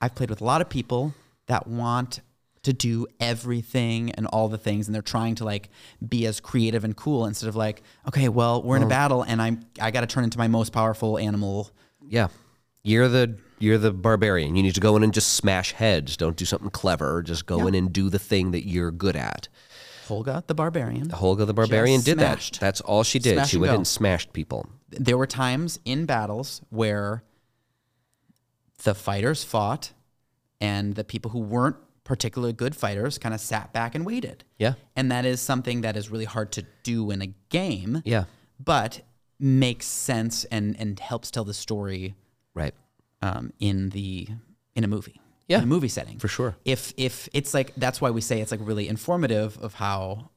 [0.00, 1.14] I've played with a lot of people
[1.46, 2.20] that want
[2.62, 5.70] to do everything and all the things, and they're trying to like
[6.06, 8.90] be as creative and cool instead of like, okay, well, we're in a mm.
[8.90, 11.70] battle, and I'm I got to turn into my most powerful animal.
[12.06, 12.28] Yeah.
[12.82, 14.56] You're the you're the barbarian.
[14.56, 16.16] You need to go in and just smash heads.
[16.16, 17.22] Don't do something clever.
[17.22, 19.48] Just go in and do the thing that you're good at.
[20.08, 21.08] Holga the barbarian.
[21.08, 22.54] Holga the barbarian did smashed.
[22.54, 22.60] that.
[22.60, 23.34] That's all she did.
[23.34, 23.76] Smash she and went go.
[23.76, 24.66] and smashed people.
[24.88, 27.22] There were times in battles where
[28.82, 29.92] the fighters fought,
[30.60, 31.76] and the people who weren't
[32.10, 34.42] particularly good fighters kind of sat back and waited.
[34.58, 34.74] Yeah.
[34.96, 38.24] And that is something that is really hard to do in a game, Yeah.
[38.58, 39.02] but
[39.38, 42.16] makes sense and, and helps tell the story
[42.52, 42.74] Right.
[43.22, 44.26] um, in the
[44.74, 45.20] in a movie.
[45.46, 46.18] Yeah, In a movie setting.
[46.18, 46.56] for sure.
[46.64, 50.30] If if it's like that's why we say it's like really informative of how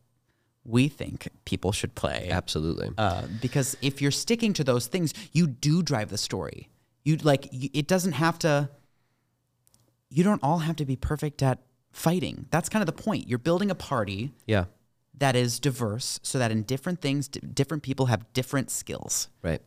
[0.63, 2.29] we think people should play.
[2.31, 2.89] Absolutely.
[2.99, 6.69] Uh, because if you're sticking to those things, you do drive the story.
[7.03, 8.69] You like you, it doesn't have to.
[10.13, 11.59] You don't all have to be perfect at
[11.91, 12.45] fighting.
[12.51, 13.27] That's kind of the point.
[13.27, 14.65] You're building a party yeah.
[15.17, 19.61] that is diverse, so that in different things, different people have different skills, Right.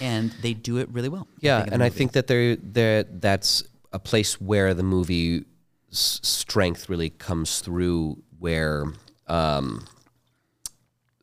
[0.00, 1.28] and they do it really well.
[1.40, 5.44] Yeah, and I think that there there that's a place where the movie
[5.90, 8.84] strength really comes through where
[9.26, 9.84] um,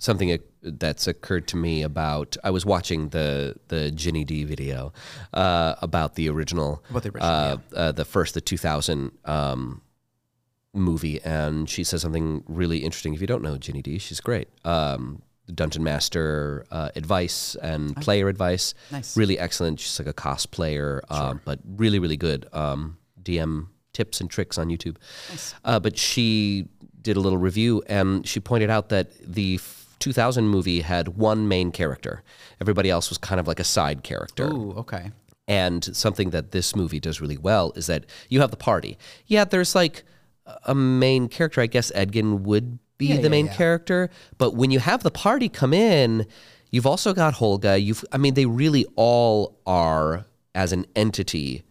[0.08, 4.93] something that's occurred to me about I was watching the the Ginny Di video
[5.34, 9.82] uh, about the original About the original, uh, uh, the first the 2000 um,
[10.74, 13.13] movie and she says something really interesting.
[13.13, 14.48] If you don't know Ginny Di she's great.
[14.65, 15.22] Um,
[15.54, 18.74] dungeon master uh, advice and player advice.
[18.91, 19.15] Nice.
[19.15, 19.80] really excellent.
[19.80, 24.70] She's like a cosplayer um, but really really good um, DM tips and tricks on
[24.70, 24.96] YouTube.
[25.65, 26.67] Uh, but she
[27.02, 29.58] did a little review and she pointed out that the
[30.00, 32.24] 2000 movie had one main character
[32.62, 35.12] everybody else was kind of like a side character Ooh, okay.
[35.48, 38.98] and something that this movie does really well is that you have the party.
[39.26, 40.04] Yeah, there's like
[40.66, 41.62] a main character.
[41.62, 43.56] I guess Edgin would be the yeah, main yeah.
[43.56, 46.26] character, but when you have the party come in,
[46.72, 47.82] you've also got Holga.
[47.82, 51.64] You've, I mean, they really all are as an entity.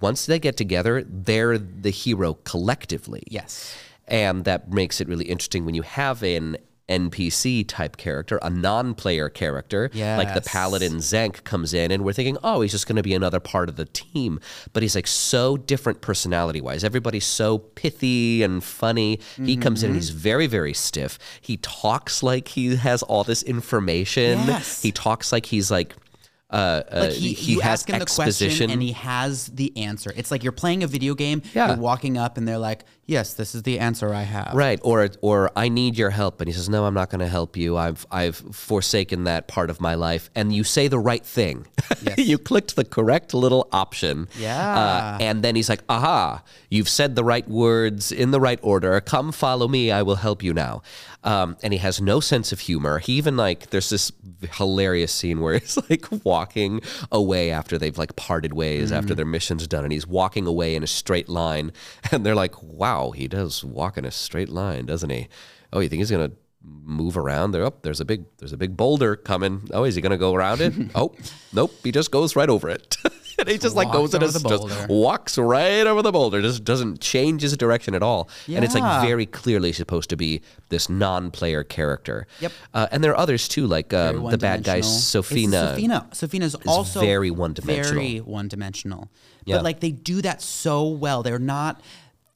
[0.00, 3.22] Once they get together, they're the hero collectively.
[3.26, 3.76] Yes.
[4.06, 6.56] And that makes it really interesting when you have an
[6.88, 12.12] NPC type character, a non player character, like the paladin Xenk comes in, and we're
[12.12, 14.40] thinking, oh, he's just going to be another part of the team.
[14.72, 16.84] But he's like so different personality wise.
[16.84, 19.20] Everybody's so pithy and funny.
[19.36, 21.18] He comes in and he's very, very stiff.
[21.40, 24.38] He talks like he has all this information.
[24.46, 24.82] Yes.
[24.82, 25.94] He talks like he's like,
[26.50, 28.48] uh, uh, Like he, he you has ask him the exposition.
[28.48, 30.12] question and he has the answer.
[30.16, 31.42] It's like you're playing a video game.
[31.54, 31.68] Yeah.
[31.68, 35.08] You're walking up and they're like, "Yes, this is the answer I have." Right, or
[35.20, 37.76] or I need your help, and he says, "No, I'm not going to help you.
[37.76, 41.66] I've I've forsaken that part of my life." And you say the right thing.
[42.16, 44.28] you clicked the correct little option.
[44.38, 44.78] Yeah.
[44.78, 46.42] Uh, and then he's like, "Aha!
[46.70, 49.00] You've said the right words in the right order.
[49.00, 49.90] Come follow me.
[49.90, 50.82] I will help you now."
[51.24, 53.00] Um, and he has no sense of humor.
[53.00, 54.12] He even like there's this
[54.52, 56.80] hilarious scene where he's like walking
[57.10, 60.82] away after they've like parted ways after their mission's done, and he's walking away in
[60.82, 61.72] a straight line,
[62.12, 65.28] and they're like, "Wow, he does walk in a straight line, doesn't he?"
[65.72, 66.32] oh, you think he's gonna
[66.62, 67.64] move around there?
[67.64, 69.68] Oh, there's a big there's a big boulder coming.
[69.72, 70.74] Oh, is he gonna go around it?
[70.94, 71.14] oh,
[71.52, 72.96] nope, he just goes right over it.
[73.38, 76.42] and he just like Walks goes and just, just walks right over the boulder.
[76.42, 78.28] Just doesn't change his direction at all.
[78.48, 82.26] And it's like very clearly supposed to be this non-player character.
[82.40, 82.52] Yep.
[82.74, 84.80] Uh, and there are others too, like um, the bad guy.
[84.80, 85.76] Sofina.
[85.76, 86.10] It's Sofina.
[86.10, 88.02] Sofina's also very one-dimensional.
[88.02, 89.08] Very one-dimensional.
[89.44, 89.56] Yeah.
[89.56, 91.22] But like they do that so well.
[91.22, 91.80] They're not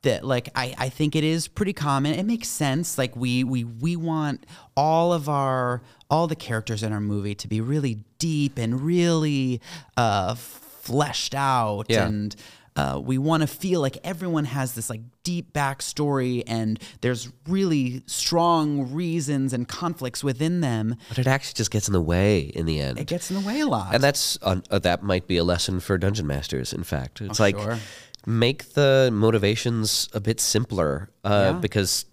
[0.03, 2.15] that like I, I think it is pretty common.
[2.15, 2.99] It makes sense.
[2.99, 4.45] Like we we we want
[4.77, 9.61] all of our all the characters in our movie to be really deep and really
[9.97, 12.07] uh fleshed out Yeah.
[12.07, 12.35] and
[12.75, 18.03] uh, we want to feel like everyone has this like deep backstory and there's really
[18.07, 22.65] strong reasons and conflicts within them But it actually just gets in the way in
[22.65, 22.99] the end.
[22.99, 23.95] it gets in the way a lot.
[23.95, 26.73] And that's uh, that might be a lesson for dungeon masters.
[26.73, 27.79] In fact, it's like Oh, sure.
[28.27, 31.59] Make the motivations a bit simpler uh, Yeah.
[31.61, 32.07] because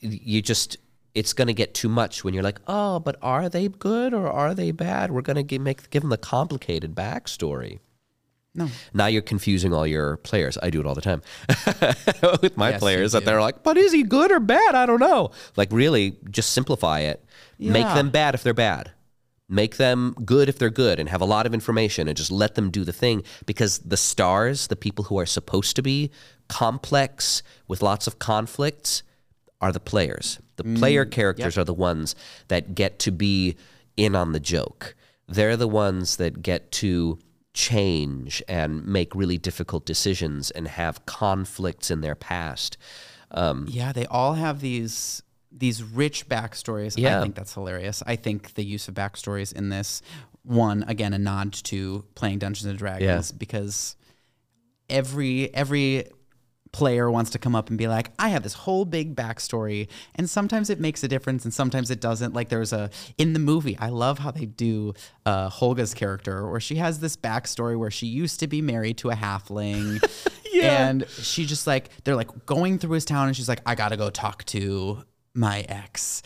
[0.00, 0.76] you just
[1.14, 4.26] it's going to get too much when you're like, oh, but are they good or
[4.32, 5.10] are they bad?
[5.12, 7.80] We're going to make give them the complicated backstory.
[8.54, 8.68] no.
[8.94, 10.56] Now you're confusing all your players.
[10.62, 11.20] I do it all the time
[12.42, 14.74] with my Yes, players that they're like, but is he good or bad?
[14.74, 15.30] I don't know.
[15.56, 17.22] Like, really, just simplify it.
[17.58, 18.90] Make them bad if they're bad.
[19.48, 22.54] Make them good if they're good and have a lot of information and just let
[22.54, 26.10] them do the thing because the stars, the people who are supposed to be
[26.48, 29.02] complex with lots of conflicts,
[29.62, 30.40] are the players.
[30.56, 32.14] The mm, player characters are the ones
[32.48, 33.56] that get to be
[33.96, 34.96] in on the joke.
[35.28, 37.18] They're the ones that get to
[37.54, 42.76] change and make really difficult decisions and have conflicts in their past.
[43.30, 45.22] Um, yeah, they all have these
[45.56, 46.94] these rich backstories.
[46.96, 47.18] Yeah.
[47.18, 48.02] I think that's hilarious.
[48.06, 50.02] I think the use of backstories in this
[50.44, 53.96] one again a nod to playing Dungeons and Dragons because
[54.90, 56.06] every every
[56.72, 59.88] player wants to come up and be like, I have this whole big backstory.
[60.14, 62.32] And sometimes it makes a difference and sometimes it doesn't.
[62.32, 62.88] Like there's a
[63.18, 64.94] in the movie, I love how they do
[65.26, 69.10] uh Holga's character where she has this backstory where she used to be married to
[69.10, 70.02] a halfling.
[70.62, 73.96] And she just like they're like going through his town and she's like, I gotta
[73.96, 75.02] go talk to
[75.34, 76.22] my ex.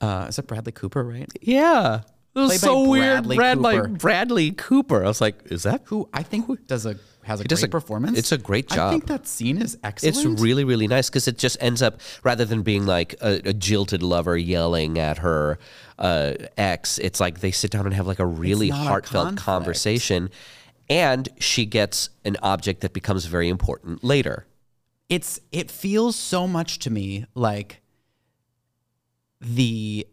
[0.00, 1.28] Uh is it Bradley Cooper, right?
[1.40, 2.00] Yeah.
[2.34, 3.04] It was Played by so weird.
[3.24, 3.88] Bradley Brad, like Cooper.
[3.88, 5.04] Bradley Cooper.
[5.04, 7.70] I was like, is that Who I think does a has a does great a-
[7.70, 8.16] performance.
[8.18, 8.72] it's a great job.
[8.72, 8.90] I job.
[8.92, 10.16] think that scene is excellent.
[10.16, 13.52] It's really, really nice because it just ends up rather than being like a, a
[13.52, 15.58] jilted lover yelling at her
[15.98, 19.24] uh, ex, it's like they sit down and have like a really not a heartfelt
[19.24, 19.44] conflict.
[19.44, 20.30] conversation,
[20.88, 24.46] and she gets an object that becomes very important later.
[25.08, 27.80] it's it feels so much to me like
[29.40, 30.06] the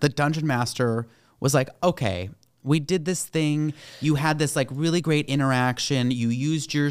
[0.00, 1.06] the dungeon master
[1.40, 2.30] was like okay
[2.62, 6.90] we did this thing you had this like really great interaction you used your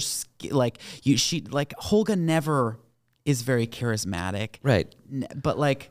[0.52, 2.78] like you she like holga never
[3.26, 4.94] is very charismatic Right.
[5.36, 5.90] but like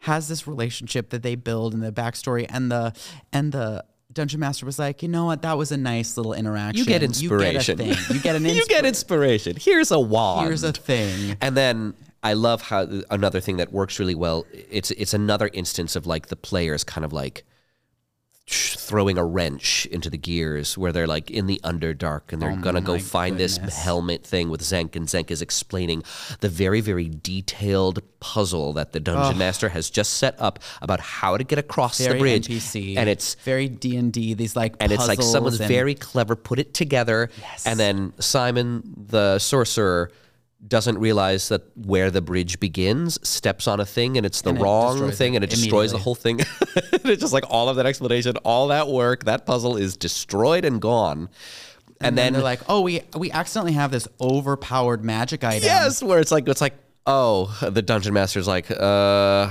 [0.00, 2.92] has this relationship that they build in the backstory and the
[3.32, 6.78] and the dungeon master was like you know what that was a nice little interaction
[6.78, 7.78] You get inspiration.
[7.78, 9.56] you get a thing you get an you get inspiration.
[9.58, 10.46] Here's a wand.
[10.46, 11.94] here's a thing And then
[12.26, 14.46] I love how another thing that works really well.
[14.52, 17.44] It's it's another instance of like the players kind of like
[18.48, 22.56] throwing a wrench into the gears where they're like in the underdark and they're oh
[22.56, 26.02] gonna go find this helmet thing with Xenk and Xenk is explaining
[26.40, 31.36] the very very detailed puzzle that the dungeon master has just set up about how
[31.36, 34.34] to get across very the bridge NPC, and it's very D and D.
[34.34, 37.30] These like and it's like someone's and- very clever put it together
[37.64, 40.10] and then simon the sorcerer
[40.66, 44.60] doesn't realize that where the bridge begins steps on a thing and it's the And
[44.60, 46.40] wrong destroys thing and it destroys the whole thing.
[46.92, 50.80] It's just like all of that explanation all that work that puzzle is destroyed and
[50.80, 51.28] gone.
[51.98, 55.62] And, and then then, they're like, oh, we we accidentally have this overpowered magic item.
[55.64, 56.74] yes where it's like it's like
[57.06, 59.48] oh the dungeon master's like uh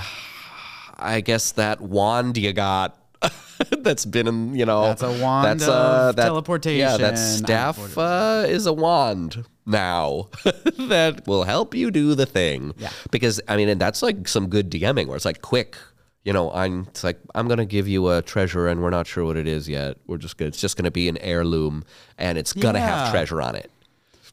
[0.98, 2.98] i guess that wand you got
[3.80, 6.98] that's been in you know That's a wand that's of that, yeah teleportation.
[7.02, 10.30] that staff uh, is a wand now
[10.78, 12.74] that will help you do the thing.
[12.78, 12.92] Yeah.
[13.12, 15.76] because i mean and that's like some good dming where it's like quick
[16.24, 19.26] you know i'm it's like i'm gonna give you a treasure and we're not sure
[19.26, 19.98] what it is yet.
[20.08, 21.84] We're just gonna it's just gonna be an heirloom
[22.18, 23.70] and it's gonna have treasure on it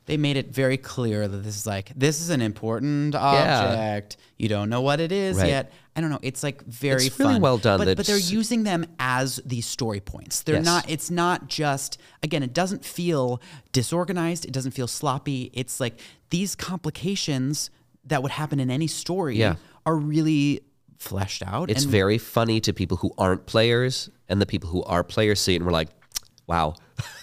[0.06, 4.16] They made it very clear that this is like this is an important object.
[4.18, 4.24] Yeah.
[4.38, 5.48] You don't know what it is Right.
[5.48, 5.72] yet.
[5.94, 6.18] I don't know.
[6.22, 7.42] It's like very It's really fun.
[7.42, 10.42] well done But, but they're using them as these story points.
[10.42, 10.64] They're Yes.
[10.64, 10.90] not.
[10.90, 12.42] It's not just again.
[12.42, 13.40] It doesn't feel
[13.72, 14.44] disorganized.
[14.44, 15.50] It doesn't feel sloppy.
[15.54, 16.00] It's like
[16.30, 17.70] these complications
[18.04, 19.54] that would happen in any story Yeah.
[19.86, 20.62] are really
[20.98, 21.70] fleshed out.
[21.70, 25.52] It's very funny to people who aren't players, and the people who are players see
[25.54, 25.88] it and we're like,
[26.46, 26.74] "Wow,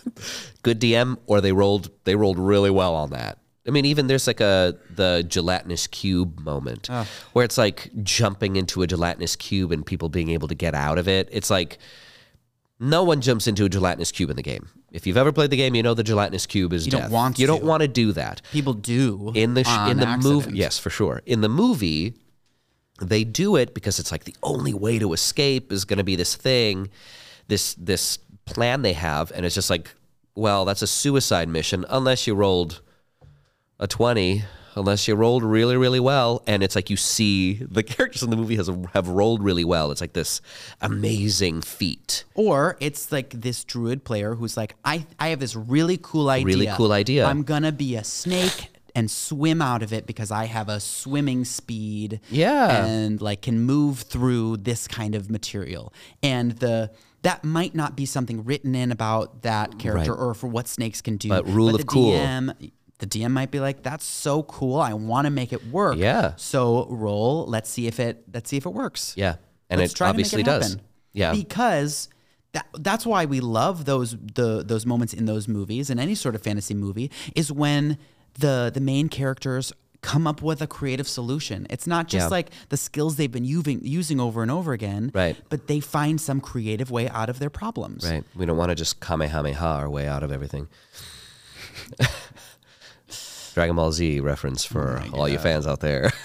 [0.63, 3.39] good DM," or they rolled they rolled really well on that.
[3.67, 7.07] I mean, even there's like a the gelatinous cube moment ah.
[7.33, 10.97] where it's like jumping into a gelatinous cube and people being able to get out
[10.97, 11.29] of it.
[11.31, 11.77] It's like
[12.79, 14.69] no one jumps into a gelatinous cube in the game.
[14.91, 17.37] If you've ever played the game, you know the gelatinous cube is You don't want
[17.37, 17.65] You don't to.
[17.65, 20.57] want to do that People do in the in the movie.
[20.57, 21.21] Yes, for sure.
[21.25, 22.15] In the movie,
[23.01, 26.15] they do it because it's like the only way to escape is going to be
[26.15, 26.89] this thing,
[27.47, 28.17] this this
[28.53, 29.93] plan they have, and it's just like,
[30.35, 32.81] well, that's a suicide mission unless you rolled
[33.79, 34.43] a twenty.
[34.75, 38.37] Unless you rolled really, really well, and it's like you see the characters in the
[38.37, 39.91] movie has have rolled really well.
[39.91, 40.41] It's like this
[40.79, 42.23] amazing feat.
[42.35, 46.45] Or it's like this druid player who's like, I, I have this really cool idea.
[46.45, 47.25] Really cool idea.
[47.25, 51.45] I'm gonna be a snake and swim out of it because I have a swimming
[51.45, 52.19] speed.
[52.29, 52.85] Yeah.
[52.85, 55.93] And like can move through this kind of material.
[56.21, 56.91] And the
[57.23, 60.19] that might not be something written in about that character Right.
[60.27, 61.29] or for what snakes can do.
[61.29, 62.13] But rule the of cool.
[62.13, 62.53] DM,
[62.99, 64.77] the DM might be like, "That's so cool!
[64.79, 66.33] I want to make it work." Yeah.
[66.37, 67.45] So roll.
[67.47, 68.23] Let's see if it.
[68.33, 69.13] Let's see if it works.
[69.17, 69.35] Yeah,
[69.69, 70.77] and Let's it try to make obviously it does.
[71.13, 72.09] Yeah, because
[72.53, 76.35] that that's why we love those the those moments in those movies and any sort
[76.35, 77.97] of fantasy movie is when
[78.37, 81.67] the the main characters come up with a creative solution.
[81.69, 82.29] It's not just Yeah.
[82.29, 85.35] like the skills they've been using using over and over again, Right.
[85.49, 88.05] But they find some creative way out of their problems.
[88.09, 88.23] Right.
[88.35, 90.67] We don't want to just kamehameha our way out of everything.
[93.53, 96.11] Dragon Ball Z reference for all you fans out there.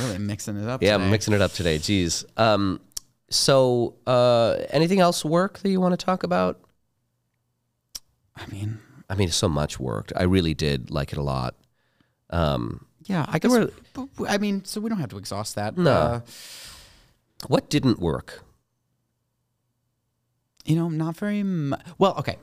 [0.00, 0.82] Really mixing it up.
[0.82, 1.04] yeah, today.
[1.04, 1.76] I'm mixing it up today.
[1.76, 2.24] Jeez.
[2.38, 2.80] Um,
[3.28, 6.58] so, uh, anything else work that you want to talk about?
[8.36, 8.78] I mean,
[9.10, 10.12] I mean, so much worked.
[10.16, 11.56] I really did like it a lot.
[12.32, 13.50] Um, yeah, I guess.
[13.52, 13.70] were-
[14.28, 15.76] I mean, so we don't have to exhaust that.
[15.76, 15.90] No.
[15.92, 16.20] Uh,
[17.46, 18.42] what didn't work?
[20.64, 22.36] you know, not very mu Well, okay.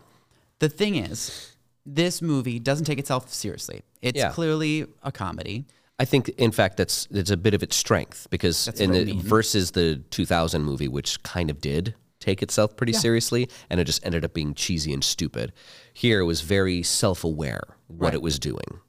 [0.60, 1.54] The thing is,
[1.86, 3.82] this movie doesn't take itself seriously.
[4.02, 4.32] It's Yeah.
[4.32, 5.66] clearly a comedy.
[5.98, 9.00] I think, in fact, that's it's a bit of its strength because That's in what
[9.00, 9.22] I mean.
[9.22, 14.06] versus the 2000 movie, which kind of did take itself pretty seriously, and it just
[14.06, 15.54] ended up being cheesy and stupid.
[15.94, 18.14] Here, it was very self-aware what Right.
[18.16, 18.82] it was doing.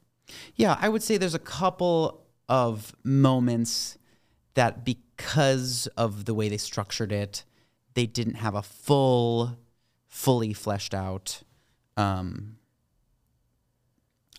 [0.56, 3.98] Yeah, I would say there's a couple of moments
[4.54, 7.44] that because of the way they structured it,
[7.94, 9.56] they didn't have a full,
[10.08, 11.42] fully fleshed out
[11.96, 12.56] um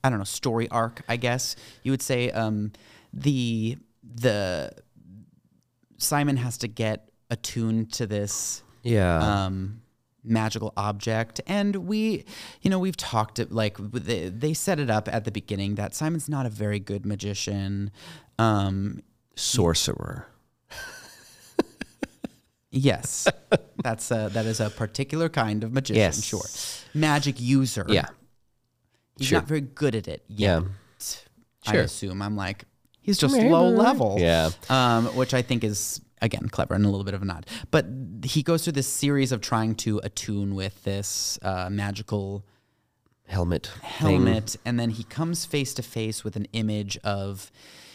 [0.03, 1.55] I don't know, story arc, I guess.
[1.83, 2.71] You would say um
[3.13, 4.71] the the
[5.97, 9.80] Simon has to get attuned to this Yeah, um,
[10.23, 11.41] magical object.
[11.47, 12.25] And we,
[12.61, 15.93] you know, we've talked it like they, they set it up at the beginning that
[15.95, 17.91] Simon's not a very good magician.
[18.39, 19.01] Um,
[19.35, 20.27] sorcerer.
[22.71, 23.27] yes,
[23.83, 25.99] that's a, that is a particular kind of magician.
[26.01, 26.23] Yes.
[26.23, 26.41] Sure,
[26.93, 27.85] magic user.
[27.87, 28.05] Yeah,
[29.17, 29.39] he's sure.
[29.39, 30.59] not very good at it Yeah.
[30.61, 30.67] yet.
[31.67, 31.81] I Sure.
[31.81, 32.65] assume I'm like
[33.01, 34.17] he's just low level.
[34.19, 34.49] Yeah.
[34.69, 37.45] um, which I think is again clever and a little bit of a nod.
[37.71, 37.85] But
[38.25, 42.43] he goes through this series of trying to attune with this uh, magical
[43.27, 43.67] helmet.
[43.67, 43.81] thing.
[43.81, 47.51] helmet, and then he comes face to face with an image of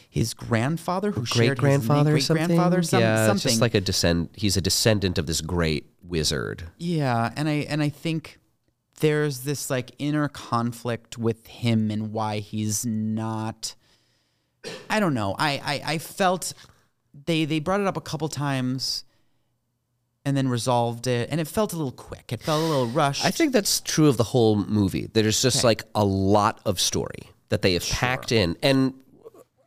[0.08, 3.50] his grandfather who Great grandfather, great grandfather, some, yeah, it's something.
[3.50, 4.30] just like a descend.
[4.34, 6.64] He's a descendant of this great wizard.
[6.78, 8.38] yeah, and I and I think
[9.00, 13.74] there's this like inner conflict with him and why he's not.
[14.88, 15.36] I don't know.
[15.38, 16.54] I I, I felt
[17.24, 19.04] they they brought it up a couple times.
[20.24, 22.32] And then resolved it, and it felt a little quick.
[22.32, 23.24] It felt a little rushed.
[23.24, 25.06] I think that's true of the whole movie.
[25.12, 25.68] There's just Okay.
[25.68, 28.92] like a lot of story that they have packed in, and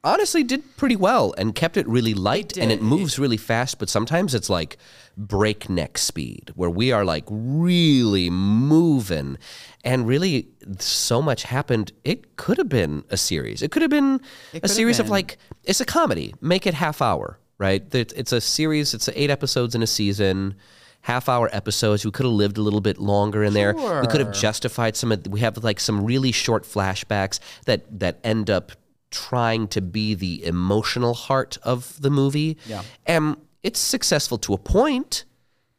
[0.03, 3.79] honestly did pretty well and kept it really light and it moves really fast.
[3.79, 4.77] But sometimes it's like
[5.17, 9.37] breakneck speed where we are like really moving,
[9.83, 10.47] and really
[10.79, 11.91] so much happened.
[12.03, 13.61] It could have been a series.
[13.61, 14.21] It could have been
[14.63, 16.33] a series of like it's a comedy.
[16.41, 17.83] Make it half hour, right?
[17.93, 18.93] It's a series.
[18.93, 20.55] It's eight episodes in a season.
[21.01, 22.03] Half hour episodes.
[22.03, 23.73] We could have lived a little bit longer in there.
[23.73, 25.25] We could have justified some of.
[25.27, 28.73] We have like some really short flashbacks that that end up
[29.11, 32.57] trying to be the emotional heart of the movie.
[32.65, 32.83] Yeah.
[33.05, 35.25] and it's successful to a point,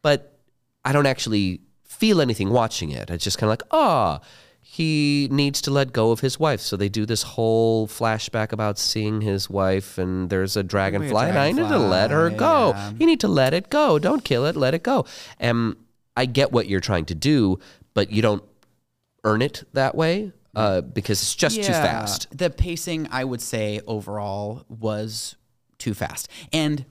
[0.03, 0.39] but
[0.85, 3.09] I don't actually feel anything watching it.
[3.11, 4.21] It's just kind of like, ah,
[4.61, 6.61] he needs to let go of his wife.
[6.61, 11.39] So they do this whole flashback about seeing his wife, and there's a dragonfly, and
[11.39, 12.71] I need to let her go.
[12.77, 12.93] yeah.
[12.99, 13.99] You need to let it go.
[13.99, 14.57] Don't kill it.
[14.57, 15.07] Let it go.
[15.39, 15.77] And
[16.17, 17.59] I get what you're trying to do,
[17.95, 18.45] but you don't
[19.25, 22.27] earn it that way uh, because it's just too fast.
[22.37, 25.37] The pacing, I would say, overall was
[25.79, 26.85] too fast, and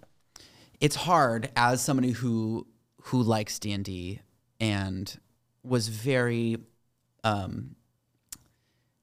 [0.79, 2.65] it's hard as somebody who
[3.03, 4.21] who likes D and D
[4.59, 5.19] and
[5.63, 6.57] was very,
[7.23, 7.75] um,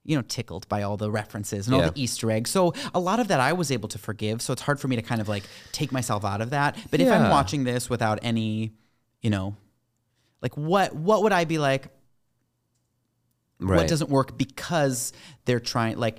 [0.04, 2.50] you know tickled by all the references and all the Easter eggs.
[2.50, 4.40] So a lot of that I was able to forgive.
[4.40, 5.42] So it's hard for me to kind of like
[5.72, 6.76] take myself out of that.
[6.90, 8.72] But if I'm watching this without any,
[9.20, 9.56] you know,
[10.40, 11.88] like what what would I be like?
[13.58, 13.76] Right.
[13.78, 15.12] what doesn't work because
[15.46, 16.18] they're trying like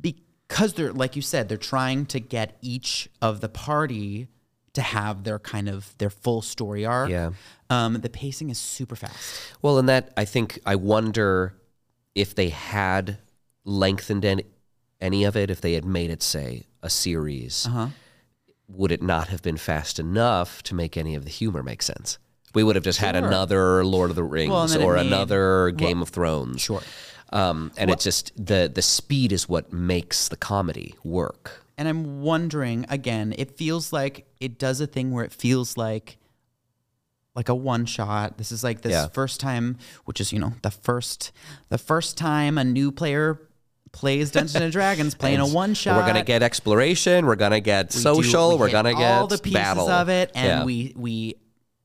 [0.00, 4.28] because they're like you said they're trying to get each of the party
[4.72, 7.32] to have their kind of their full story arc Yeah.
[7.68, 11.54] um the pacing is super fast Well, and that I think I wonder
[12.14, 13.18] if they had
[13.64, 14.44] lengthened any,
[15.00, 17.88] any of it, if they had made it say a series, Uh-huh.
[18.68, 22.18] would it not have been fast enough to make any of the humor make sense?
[22.54, 25.70] We would have just had another Lord of the Rings Well, and or made- another
[25.70, 26.60] Game of Thrones.
[26.60, 26.82] sure
[27.32, 31.64] Um, and it's just the the speed is what makes the comedy work.
[31.78, 36.18] and i'm wondering again it feels like it does a thing where it feels like
[37.34, 39.08] like a one shot this is like this Yeah.
[39.08, 41.32] first time which is you know the first
[41.70, 43.40] the first time a new player
[43.92, 47.24] plays dungeons and dragons playing a one shot We're gonna get exploration.
[47.26, 48.50] We're gonna get We social.
[48.50, 50.64] we we're gonna get all the pieces battle of it, and Yeah.
[50.64, 51.34] we we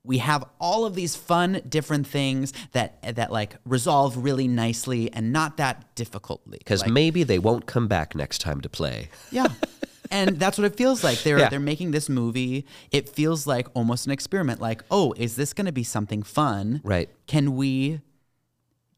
[0.07, 5.31] we have all of these fun different things that that like resolve really nicely and
[5.33, 6.57] not that difficultly.
[6.59, 9.09] because Like, maybe they won't come back next time to play.
[9.31, 9.47] yeah.
[10.09, 11.21] And that's what it feels like.
[11.23, 11.49] They're Yeah.
[11.49, 12.65] they're making this movie.
[12.91, 14.61] It feels like almost an experiment.
[14.61, 16.79] Like, oh, is this going to be something fun?
[16.83, 17.09] Right.
[17.27, 17.99] Can we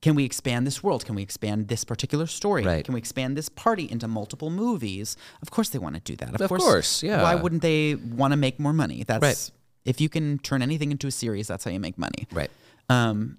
[0.01, 1.03] can we expand this world?
[1.05, 2.64] Can we expand this particular story?
[2.64, 2.86] Right.
[2.86, 5.18] Can we expand this party into multiple movies?
[5.41, 6.39] Of course they want to do that.
[6.39, 7.24] Of course, yeah.
[7.24, 9.03] Why wouldn't they want to make more money?
[9.03, 9.51] That's Right.
[9.86, 12.27] If you can turn anything into a series, that's how you make money.
[12.32, 12.51] Right.
[12.89, 13.38] Um,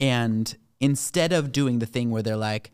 [0.00, 2.70] and instead of doing the thing where they're like,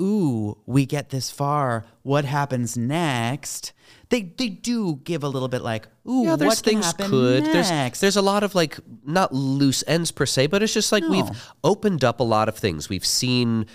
[0.00, 1.84] "Ooh, we get this far.
[2.02, 3.72] What happens next?"
[4.08, 7.44] They they do give a little bit like, "Ooh, Yeah, what things could.
[7.44, 7.52] next?"
[8.00, 11.02] There's there's a lot of like not loose ends per se, but it's just like
[11.04, 11.10] No.
[11.10, 11.30] we've
[11.64, 12.88] opened up a lot of things.
[12.88, 13.66] We've seen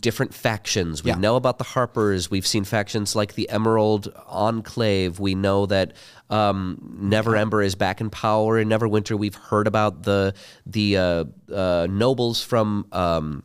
[0.00, 1.04] different factions.
[1.04, 1.16] We Yeah.
[1.18, 2.30] know about the Harpers.
[2.30, 5.20] We've seen factions like the Emerald Enclave.
[5.20, 5.92] We know that
[6.28, 9.18] um, Neverember is back in power in Neverwinter.
[9.18, 10.34] We've heard about the
[10.66, 13.42] the uh, uh, nobles from um,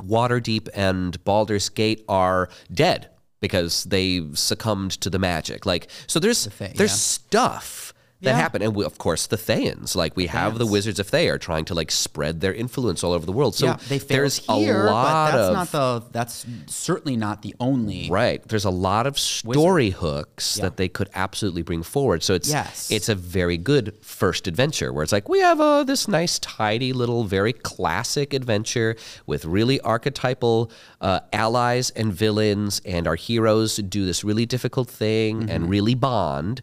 [0.00, 5.66] Waterdeep and Baldur's Gate are dead because they succumbed to the magic.
[5.66, 6.96] Like so, there's Fae, there's yeah.
[6.96, 8.36] stuff that Yeah.
[8.36, 9.94] happened, and we, of course the Thayans.
[9.94, 13.12] Like we have the Wizards of Thay are trying to like spread their influence all
[13.12, 13.54] over the world.
[13.54, 17.42] So yeah, they there's here, a lot but that's of not the that's certainly not
[17.42, 18.08] the only.
[18.10, 18.42] right.
[18.48, 20.64] There's a lot of story hooks Yeah.
[20.64, 22.22] that they could absolutely bring forward.
[22.24, 22.90] So it's Yes.
[22.90, 26.92] it's a very good first adventure where it's like we have uh, this nice tidy
[26.92, 28.96] little very classic adventure
[29.26, 35.40] with really archetypal uh, allies and villains and our heroes do this really difficult thing
[35.40, 35.50] Mm-hmm.
[35.50, 36.62] and really bond.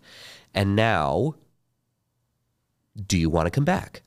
[0.53, 1.35] And now
[2.95, 4.01] do you want to come back?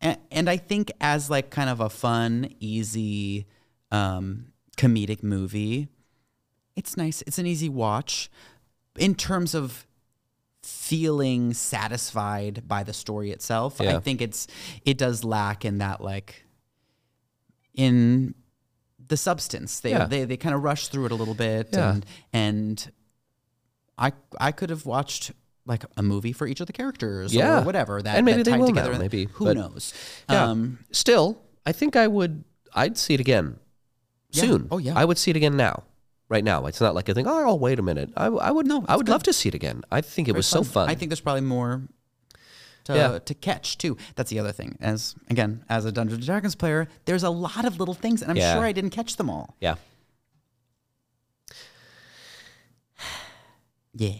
[0.00, 3.46] and, and I think as like kind of a fun, easy,
[3.90, 4.46] um,
[4.76, 5.88] comedic movie,
[6.74, 7.22] it's nice.
[7.26, 8.30] It's an easy watch
[8.98, 9.86] in terms of
[10.62, 13.78] feeling satisfied by the story itself.
[13.80, 13.96] Yeah.
[13.96, 14.46] I think it's
[14.84, 16.44] it does lack in that like
[17.74, 18.34] in
[19.08, 19.80] the substance.
[19.80, 20.06] They Yeah.
[20.06, 21.92] they they kind of rush through it a little bit Yeah.
[21.92, 22.92] and and
[23.98, 25.32] I I could have watched
[25.66, 27.60] like a movie for each of the characters Yeah.
[27.60, 28.92] or whatever that And maybe that they tied will together.
[28.92, 29.92] now, maybe, who knows?
[30.30, 30.44] Yeah.
[30.44, 32.44] Um, Still, I think I would.
[32.74, 33.58] I'd see it again
[34.30, 34.42] Yeah.
[34.42, 34.68] soon.
[34.70, 34.94] Oh, yeah.
[34.96, 35.82] I would see it again now.
[36.28, 37.28] Right now, it's not like I think.
[37.28, 38.10] Oh, oh wait a minute.
[38.16, 38.66] I, I would.
[38.66, 39.12] No, I would good.
[39.12, 39.82] love to see it again.
[39.92, 40.88] I think it was so fun.
[40.88, 41.82] I think there's probably more
[42.84, 43.18] to Yeah.
[43.20, 43.96] to catch too.
[44.16, 44.76] That's the other thing.
[44.80, 48.30] As again, as a Dungeons and Dragons player, there's a lot of little things, and
[48.32, 48.54] I'm Yeah.
[48.54, 49.54] sure I didn't catch them all.
[49.60, 49.76] Yeah.
[53.98, 54.18] Yeah.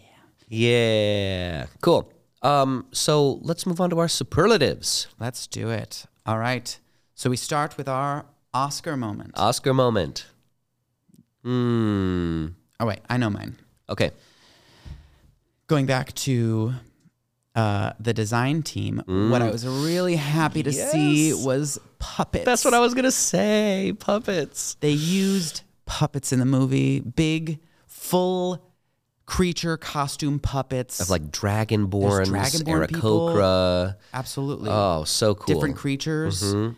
[0.48, 1.66] Yeah.
[1.80, 2.12] Cool.
[2.42, 2.86] Um.
[2.92, 5.08] So let's move on to our superlatives.
[5.18, 6.06] Let's do it.
[6.24, 6.78] All right.
[7.14, 9.32] So we start with our Oscar moment.
[9.36, 10.26] Oscar moment.
[11.42, 12.48] Hmm.
[12.80, 13.56] oh wait, I know mine.
[13.88, 14.10] Okay.
[15.68, 16.74] Going back to
[17.54, 21.44] uh, the design team, what I was really happy to see Mm.
[21.44, 22.44] Was puppets.
[22.44, 23.94] That's what I was gonna say.
[23.98, 24.76] Puppets.
[24.80, 28.60] They used puppets in the movie, big, full
[29.26, 33.28] creature costume puppets Of like dragonborns, dragonborn people.
[33.28, 33.96] Aarakocra.
[34.14, 34.70] Absolutely.
[34.70, 35.54] Oh, so cool.
[35.54, 36.42] Different creatures.
[36.42, 36.72] Mm-hmm.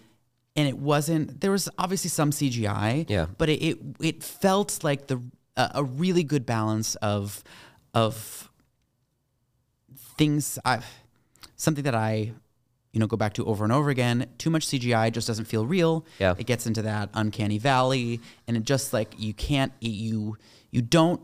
[0.56, 3.08] And it wasn't there was obviously some CGI.
[3.08, 3.26] Yeah.
[3.36, 5.22] But it it, it felt like the
[5.56, 7.44] a a really good balance of
[7.94, 8.50] of
[10.16, 10.80] things I
[11.56, 12.32] something that I
[12.92, 14.26] you know go back to over and over again.
[14.38, 16.06] Too much CGI just doesn't feel real.
[16.18, 16.34] Yeah.
[16.38, 20.38] It gets into that uncanny valley and it just like you can't you
[20.70, 21.20] you don't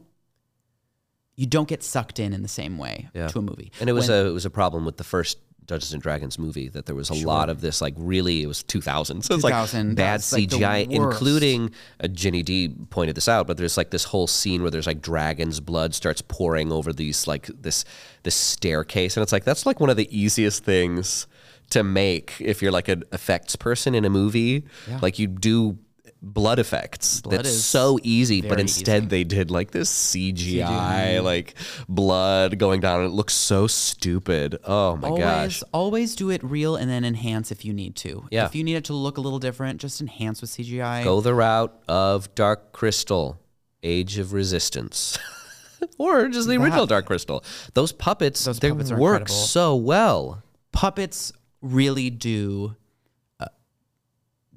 [1.37, 3.29] you don't get sucked in in the same way Yeah.
[3.29, 3.73] to a movie.
[3.81, 6.39] And it was When- a it was a problem with the first Dungeons and Dragons
[6.39, 9.43] movie that there was a lot of this like really it was 2000 so it's
[9.45, 11.71] 2000, like bad that's, like, CGI including
[12.03, 15.01] uh, Ginny Di pointed this out but there's like this whole scene where there's like
[15.01, 17.87] dragon's blood starts pouring over these like this
[18.25, 21.27] this staircase and it's like that's like one of the easiest things
[21.71, 24.65] to make if you're like an effects person in a movie.
[25.01, 25.79] Like you do
[26.25, 29.09] blood effects Blood that's so easy but instead easy.
[29.09, 31.55] they did like this CGI, like
[31.89, 36.43] blood going down and it looks so stupid oh my always, gosh always do it
[36.43, 38.27] real and then enhance if you need to.
[38.31, 38.47] Yeah.
[38.47, 41.05] If you need it to look a little different, just enhance with CGI.
[41.05, 43.41] go the route of Dark Crystal,
[43.83, 45.19] Age of Resistance,
[45.99, 47.45] or just the original Dark Crystal.
[47.75, 49.35] Those puppets, Those they puppets work incredible.
[49.35, 50.43] so well.
[50.73, 52.77] Puppets really do.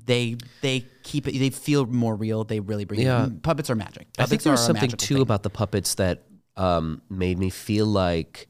[0.07, 1.37] They they keep it.
[1.37, 2.43] They feel more real.
[2.43, 3.01] They really bring.
[3.01, 3.27] Yeah.
[3.27, 3.43] It.
[3.43, 4.07] Puppets are magic.
[4.17, 5.21] I think Puppets there was something too thing.
[5.21, 6.23] about the puppets that
[6.55, 8.47] um, made me feel like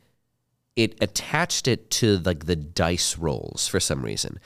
[0.75, 4.39] it attached it to like the dice rolls for some reason.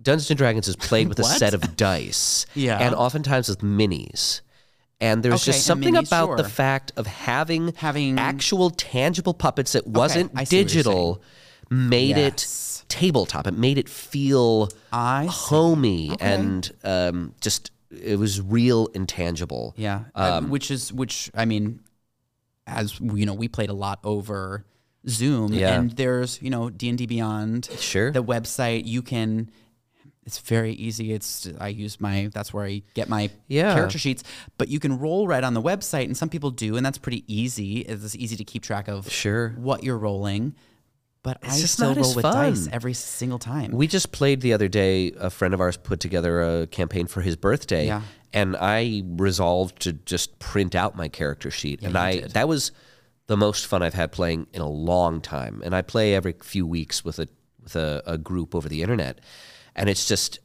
[0.00, 2.78] Dungeons and Dragons is played with a set of dice, Yeah.
[2.78, 4.40] and oftentimes with minis.
[5.00, 9.72] And there's Okay, just something minis, about the fact of having Having- actual tangible puppets
[9.72, 11.20] that wasn't what digital
[11.72, 12.82] made Yes.
[12.84, 13.46] it tabletop.
[13.46, 19.74] It made it feel I homey and um, just it was real intangible.
[19.76, 21.30] Yeah, Um, uh, which is which.
[21.34, 21.80] I mean,
[22.66, 24.64] as you know, we played a lot over
[25.08, 25.74] Zoom, Yeah.
[25.78, 27.68] and there's you know D and D Beyond.
[27.78, 28.10] Sure.
[28.12, 29.50] the website you can.
[30.24, 31.12] It's very easy.
[31.12, 33.74] It's I use my that's where I get my Yeah.
[33.74, 34.22] character sheets,
[34.56, 37.24] but you can roll right on the website, and some people do, and that's pretty
[37.26, 37.80] easy.
[37.80, 39.50] It's easy to keep track of Sure.
[39.56, 40.54] what you're rolling.
[41.22, 42.34] But I just still not roll as with fun.
[42.50, 43.70] dice every single time.
[43.70, 45.12] We just played the other day.
[45.20, 48.02] A friend of ours put together a campaign for his birthday, Yeah.
[48.32, 52.30] and I resolved to just print out my character sheet, and I did.
[52.32, 52.72] that was
[53.28, 55.62] the most fun I've had playing in a long time.
[55.64, 57.28] And I play every few weeks with a
[57.62, 59.20] with a, a group over the internet,
[59.76, 60.40] and it's just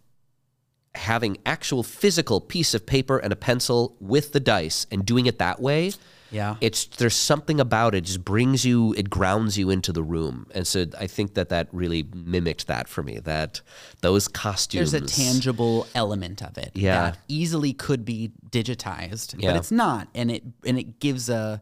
[0.93, 5.37] having actual physical piece of paper and a pencil with the dice and doing it
[5.39, 5.91] that way
[6.31, 6.55] Yeah.
[6.61, 10.67] it's there's something about it just brings you it grounds you into the room and
[10.67, 13.61] so i think that that really mimicked that for me that
[14.01, 17.11] those costumes There's a tangible element of it Yeah.
[17.11, 19.51] that easily could be digitized, Yeah.
[19.51, 21.61] but it's not, and it and it gives a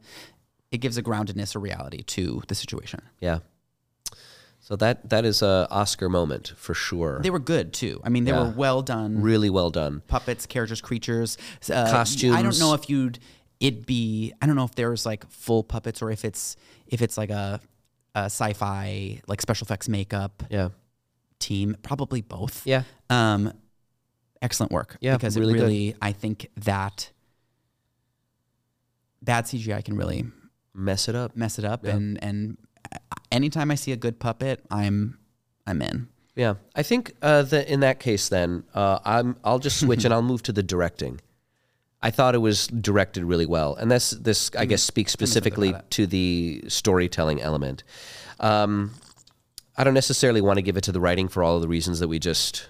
[0.71, 3.01] it gives a groundedness, a reality to the situation.
[3.19, 3.39] yeah
[4.59, 8.01] so that that is a oscar moment for sure They were good too.
[8.03, 8.43] I mean, they Yeah.
[8.45, 9.21] were well done.
[9.21, 11.37] really well done Puppets, characters, creatures,
[11.71, 12.03] uh,
[12.33, 13.19] I don't know if you'd
[13.59, 14.33] it be.
[14.41, 16.55] I don't know if there's like full puppets or if it's
[16.87, 17.59] if it's like a,
[18.13, 20.69] a sci-fi like special effects makeup yeah
[21.39, 21.75] team.
[21.83, 22.65] Probably both.
[22.65, 23.53] yeah Um,
[24.41, 24.97] excellent work.
[25.01, 25.63] Yeah, because really it good.
[25.63, 27.11] really, I think that
[29.21, 30.25] bad CGI can really
[30.73, 31.83] mess it up mess it up.
[31.85, 32.57] And and
[33.31, 35.17] anytime I see a good puppet, I'm
[35.65, 36.07] I'm in.
[36.35, 40.13] yeah i think uh the, in that case then uh i'm i'll just switch and
[40.13, 41.19] i'll move to the directing
[42.05, 46.05] I thought it was directed really well, and this this I guess speaks specifically to
[46.05, 47.83] the storytelling element.
[48.39, 48.91] Um,
[49.75, 52.01] I don't necessarily want to give it to the writing for all of the reasons
[52.01, 52.69] that we just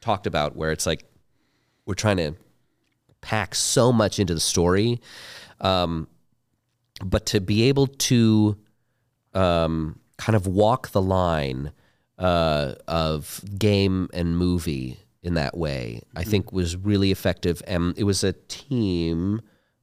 [0.00, 1.04] talked about, where it's like
[1.86, 2.34] we're trying to
[3.20, 5.00] pack so much into the story,
[5.60, 6.08] um,
[7.04, 8.56] but to be able to
[9.32, 11.70] um, kind of walk the line
[12.18, 17.60] uh, of game and movie in that way, I think was really effective.
[17.66, 19.42] And it was a team.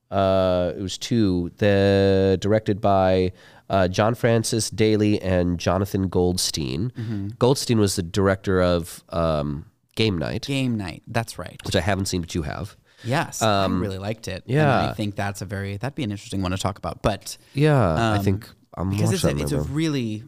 [0.09, 1.51] Uh, it was two.
[1.57, 3.31] The directed by
[3.69, 7.35] uh, John Francis Daley and Jonathan Goldstein.
[7.39, 9.65] Goldstein was the director of um,
[9.95, 11.03] Game Night, Game night.
[11.07, 11.59] That's right.
[11.65, 12.77] which I haven't seen, but you have.
[13.03, 14.43] Yes, I really liked it.
[14.47, 14.89] and Um, yeah.
[14.89, 17.01] I think that's a very that'd be an interesting one to talk about.
[17.01, 20.23] But Yeah, I Um, think I'm because it's a, it's a really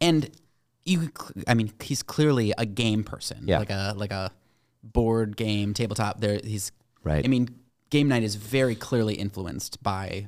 [0.00, 0.28] and
[0.84, 1.10] you
[1.46, 3.58] I mean he's clearly a game person Yeah.
[3.58, 4.30] like a like a
[4.82, 6.72] board game tabletop there he's
[7.04, 7.24] Right.
[7.24, 7.48] I mean
[7.90, 10.26] game night is very clearly influenced by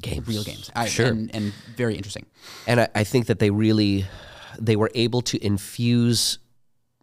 [0.00, 0.26] games.
[0.28, 1.06] real games I, Sure.
[1.06, 2.26] and, and very interesting
[2.66, 4.06] and I, I think that they really
[4.60, 6.38] they were able to infuse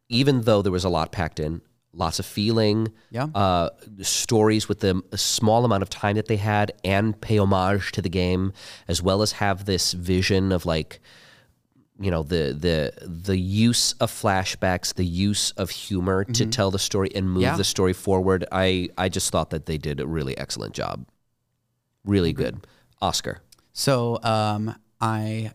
[0.10, 1.62] even though there was a lot packed in
[1.94, 3.28] lots of feeling Yeah.
[3.34, 3.70] uh,
[4.02, 8.10] stories with the small amount of time that they had and pay homage to the
[8.10, 8.52] game
[8.88, 11.00] as well as have this vision of like
[12.00, 16.80] you know the the the use of flashbacks the use of humor to tell the
[16.80, 17.52] story and move Mm-hmm.
[17.52, 17.58] Yeah.
[17.58, 21.06] the story forward i i just thought that they did a really excellent job
[22.04, 22.66] really good
[23.02, 23.42] oscar
[23.74, 25.52] so um I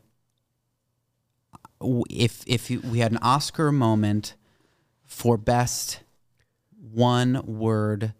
[2.11, 4.35] if if you, we had an Oscar moment
[5.07, 6.01] for best
[6.93, 8.13] one word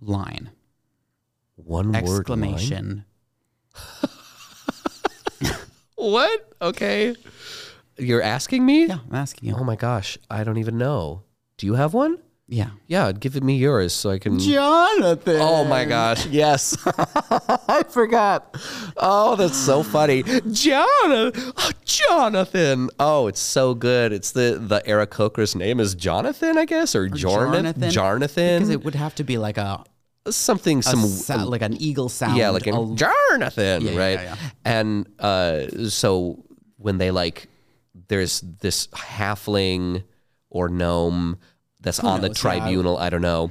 [0.00, 0.50] line
[1.56, 2.04] one word line?
[2.04, 3.04] exclamation
[5.98, 6.52] what?
[6.62, 7.14] Okay.
[7.98, 8.86] You're asking me?
[8.86, 9.56] Yeah, I'm asking you.
[9.58, 11.22] Oh my gosh, I don't even know.
[11.56, 12.18] Do you have one?
[12.50, 12.70] Yeah.
[12.86, 14.38] Yeah, give it me yours so I can.
[14.38, 15.36] Jonathan.
[15.38, 16.76] Oh my gosh, yes.
[16.86, 18.56] I forgot.
[18.96, 20.22] Oh, that's so funny.
[20.22, 21.52] Jonathan.
[21.58, 22.88] Oh, Jonathan.
[22.98, 24.12] Oh, it's so good.
[24.12, 27.90] It's the the Aarakocra's name is Jonathan, I guess, or, Jornathan.
[27.90, 28.60] Jonathan.
[28.60, 29.84] Because it would have to be like a,
[30.36, 32.36] Something some sa- like an eagle sound.
[32.36, 34.20] yeah, like a a- Jonathan, Yeah, right?
[34.20, 34.50] yeah, yeah.
[34.64, 36.44] And uh, so
[36.76, 37.48] when they like,
[38.08, 40.04] there's this halfling
[40.50, 41.38] or gnome
[41.80, 42.44] that's on the knows?
[42.44, 42.96] I- tribunal.
[42.98, 43.50] I don't know,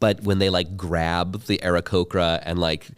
[0.00, 2.88] but when they like grab the Aarakocra and like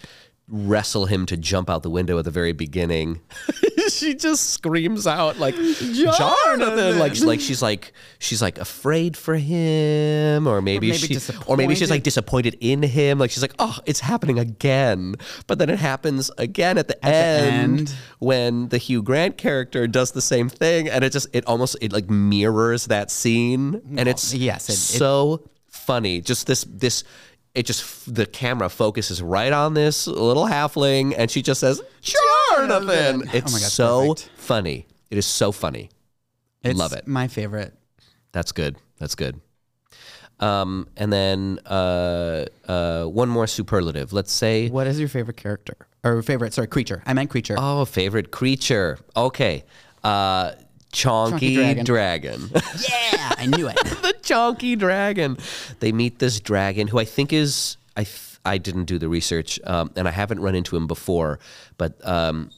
[0.51, 3.21] wrestle him to jump out the window at the very beginning,
[3.89, 10.47] she just screams out like Jonathan, like like she's like she's like afraid for him,
[10.47, 13.19] or maybe, maybe she, or maybe she's like disappointed in him.
[13.19, 15.15] Like she's like, oh, it's happening again.
[15.47, 17.95] But then it happens again at the, end, end.
[18.19, 21.93] when the Hugh Grant character does the same thing, and it just it almost it
[21.93, 26.21] like mirrors that scene, and it's yes, it- it- so funny.
[26.21, 27.05] Just this this.
[27.55, 33.23] It just the camera focuses right on this little halfling, and she just says, "Jonathan."
[33.27, 34.31] Oh It's my God, so perfect.
[34.37, 34.87] funny.
[35.11, 35.91] It is so funny.
[36.63, 37.07] It's Love it.
[37.09, 37.75] My favorite.
[38.33, 38.77] That's good.
[38.99, 39.41] That's good.
[40.39, 44.13] Um, and then uh, uh, one more superlative.
[44.13, 46.55] Let's say, What is your favorite character or favorite?
[46.55, 47.03] Sorry, creature.
[47.05, 47.57] I meant creature.
[47.59, 48.99] oh, favorite creature.
[49.17, 49.65] Okay,
[50.05, 50.53] uh,
[50.93, 51.85] Chonky, Chonky dragon.
[51.85, 52.51] dragon.
[52.55, 53.77] yeah, I knew it.
[54.03, 55.37] the Chonky dragon.
[55.81, 59.61] They meet this dragon who I think is I th- I didn't do the research
[59.65, 61.39] um, and I haven't run into him before,
[61.77, 62.51] but um,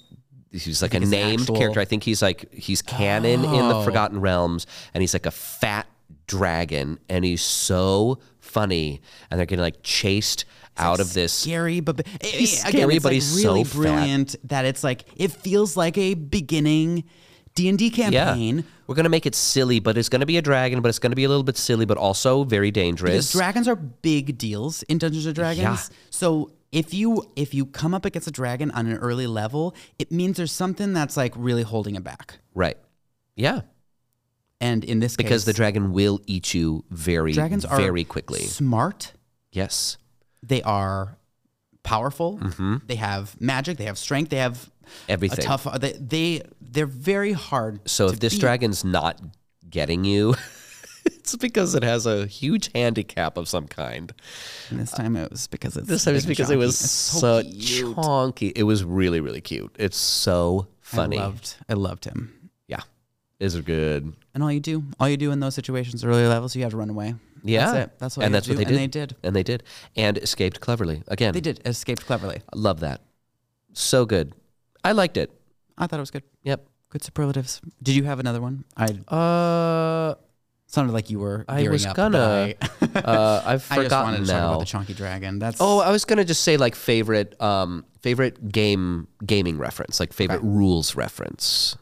[0.50, 1.80] he's like a named actual- character.
[1.80, 5.86] I think he's like he's canon in the Forgotten Realms, and he's like a fat
[6.26, 10.44] dragon, and he's so funny, and they're getting like chased
[10.78, 11.32] out of this.
[11.34, 13.74] Scary, but He's again, scary, it's but like he's so really fat.
[13.76, 17.04] brilliant that it's like it feels like a beginning
[17.54, 18.64] D and D Yeah, campaign.
[18.86, 21.24] we're gonna make it silly, but it's gonna be a dragon, but it's gonna be
[21.24, 23.12] a little bit silly, but also very dangerous.
[23.12, 25.90] Because dragons are big deals in Dungeons and Dragons.
[25.90, 25.96] Yeah.
[26.10, 30.10] So if you if you come up against a dragon on an early level, it
[30.10, 32.38] means there's something that's like really holding it back.
[32.54, 32.78] right?
[33.36, 33.62] Yeah,
[34.60, 38.40] And in this because case, the dragon will eat you very, dragons are very quickly.
[38.40, 39.12] smart.
[39.52, 39.96] Yes.
[40.42, 41.16] They are
[41.82, 42.38] powerful.
[42.86, 43.76] They have magic.
[43.78, 44.30] They have strength.
[44.30, 45.12] They have Mm-hmm.
[45.12, 45.38] Everything.
[45.38, 45.80] A tough.
[45.80, 46.42] They, they
[46.72, 47.80] they're very hard.
[47.88, 48.40] So if this beat.
[48.40, 49.20] dragon's not
[49.68, 50.34] getting you,
[51.06, 54.12] it's because it has a huge handicap of some kind.
[54.70, 57.42] And this time it was because it's This time it's because it was It's so
[57.42, 57.96] cute.
[57.96, 58.52] chonky.
[58.56, 59.74] It was really, really cute.
[59.78, 61.18] It's so funny.
[61.18, 61.56] I loved.
[61.68, 62.50] I loved him.
[62.68, 62.80] yeah.
[63.38, 64.12] Is good?
[64.34, 66.76] And all you do, all you do in those situations, early levels, you have to
[66.76, 67.14] run away.
[67.42, 67.64] Yeah.
[67.72, 67.98] that's it.
[67.98, 68.26] That's what.
[68.26, 68.64] and that's what do.
[68.64, 68.70] they did.
[68.74, 69.16] And they did.
[69.24, 69.62] And they did.
[69.96, 71.02] And escaped cleverly.
[71.08, 71.60] Again, They did.
[71.66, 72.36] Escaped cleverly.
[72.52, 73.00] I love that.
[73.72, 74.32] So good.
[74.84, 75.32] I liked it.
[75.78, 76.22] I thought it was good.
[76.44, 76.66] Yep.
[76.90, 77.60] Good superlatives.
[77.82, 78.64] Did you have another one?
[78.76, 80.14] I Uh,
[80.66, 81.44] sounded like you were.
[81.48, 82.18] I was up, gonna.
[82.18, 82.56] I,
[82.98, 84.38] uh, I've I just forgotten wanted to now.
[84.40, 85.38] talk about the chunky dragon.
[85.38, 90.12] That's Oh, I was gonna just say like favorite, um, favorite game gaming reference, like
[90.12, 90.46] favorite Okay.
[90.48, 91.76] rules reference.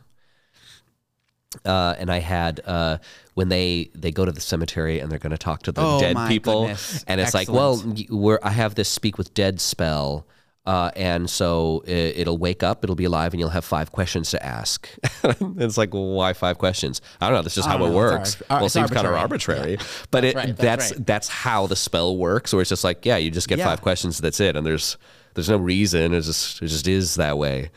[1.64, 2.98] Uh, and I had uh,
[3.34, 5.98] when they they go to the cemetery and they're going to talk to the Oh,
[5.98, 7.02] dead people, goodness.
[7.08, 10.28] and it's like, well, we're, I have this speak with dead spell.
[10.70, 14.30] Uh, and so it, it'll wake up, it'll be alive, and you'll have five questions
[14.30, 14.88] to ask.
[15.24, 17.00] it's like, well, why five questions?
[17.20, 17.42] I don't know.
[17.42, 18.40] That's just how don't it know, works.
[18.48, 19.58] ar- well, it seems kind of arbitrary.
[19.58, 19.78] arbitrary,
[20.12, 22.52] but it, right, that's that's that's, how the spell works.
[22.52, 23.64] Where it's just like, yeah, you just get Yeah.
[23.64, 24.18] five questions.
[24.18, 24.96] That's it, and there's
[25.34, 26.14] there's no reason.
[26.14, 27.70] It just it just is that way.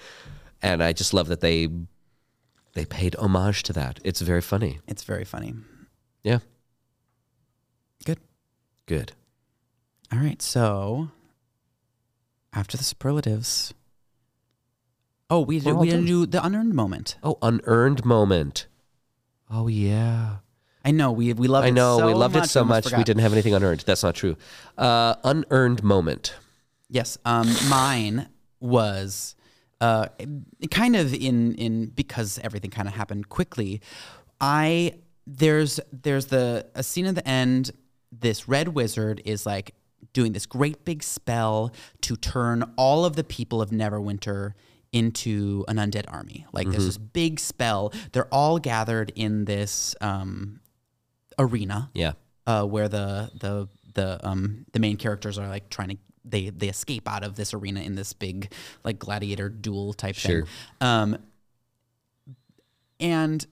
[0.61, 1.69] And I just love that they
[2.73, 4.01] they paid homage to that.
[4.03, 4.81] It's very funny.
[4.87, 5.55] it's very funny.
[6.23, 6.39] Yeah,
[8.05, 8.19] Good.
[8.85, 9.13] good.
[10.11, 10.43] All right.
[10.43, 11.09] So
[12.53, 13.73] after the superlatives.
[15.29, 17.17] Oh, we did, we didn't do the unearned moment.
[17.23, 18.67] Oh, unearned moment.
[19.49, 20.37] Oh yeah.
[20.85, 21.65] I know we we loved.
[21.65, 23.53] I know it so we loved it much, so almost much we didn't have anything
[23.53, 23.81] unearned.
[23.81, 24.35] That's not true.
[24.77, 26.35] Uh, unearned moment.
[26.89, 28.27] Yes, um, mine
[28.59, 29.35] was
[29.79, 30.07] uh,
[30.71, 33.81] kind of in in because everything kind of happened quickly.
[34.41, 34.95] I
[35.25, 37.71] there's there's the a scene at the end.
[38.11, 39.73] This red wizard is like
[40.11, 44.53] doing this great big spell to turn all of the people of Neverwinter
[44.91, 46.45] into an undead army.
[46.53, 47.91] Like there's this big spell.
[48.11, 50.59] They're all gathered in this um,
[51.39, 52.13] arena Yeah.
[52.45, 56.69] uh, where the the the um the main characters are like trying to they they
[56.69, 58.51] escape out of this arena in this big
[58.83, 60.41] like gladiator duel type Sure.
[60.43, 60.49] thing.
[60.79, 61.17] Um,
[62.99, 63.45] and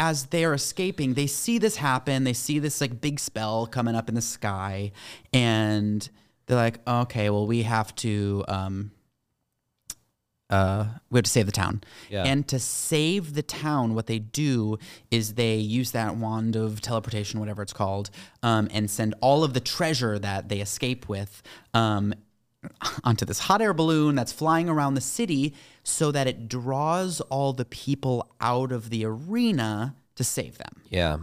[0.00, 2.24] as they're escaping, they see this happen.
[2.24, 4.92] They see this like big spell coming up in the sky,
[5.32, 6.08] and
[6.46, 8.92] they're like, "Okay, well, we have to um,
[10.48, 11.82] uh, we have to save the town.
[12.08, 12.24] Yeah.
[12.24, 14.78] And to save the town, what they do
[15.10, 18.10] is they use that wand of teleportation, whatever it's called,
[18.42, 21.42] um, and send all of the treasure that they escape with
[21.72, 22.14] um,
[23.04, 27.52] onto this hot air balloon that's flying around the city so that it draws all
[27.52, 30.82] the people out of the arena to save them.
[30.90, 31.18] Yeah.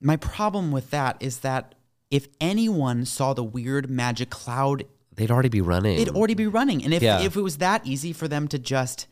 [0.00, 1.74] My problem with that is that
[2.10, 4.84] if anyone saw the weird magic cloud
[5.14, 5.98] They'd already be running.
[6.00, 6.82] it'd already be running.
[6.82, 7.20] And if Yeah.
[7.20, 9.06] if it was that easy for them to just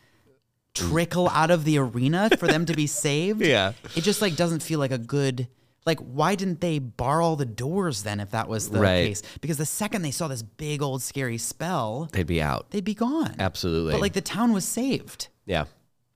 [0.74, 3.72] trickle out of the arena for them to be saved, Yeah.
[3.94, 5.48] it just like doesn't feel like a good
[5.86, 9.06] like why didn't they bar all the doors then if that was the Right.
[9.08, 9.22] case?
[9.40, 12.70] Because the second they saw this big old scary spell, They'd be out.
[12.70, 13.34] they'd be gone.
[13.38, 13.92] Absolutely.
[13.92, 15.64] But like the town was saved yeah.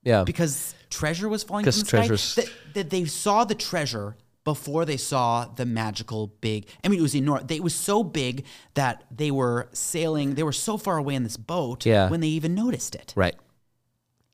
[0.05, 0.25] Yeah.
[0.25, 1.97] because treasure was falling 'Cause from the sky.
[1.99, 6.67] treasures- That, that they saw the treasure before they saw the magical big.
[6.83, 7.45] I mean, it was enormous.
[7.47, 8.45] They, it was so big
[8.75, 10.35] that they were sailing.
[10.35, 12.11] They were so far away in this boat Yeah.
[12.11, 13.13] when they even noticed it.
[13.17, 13.37] right.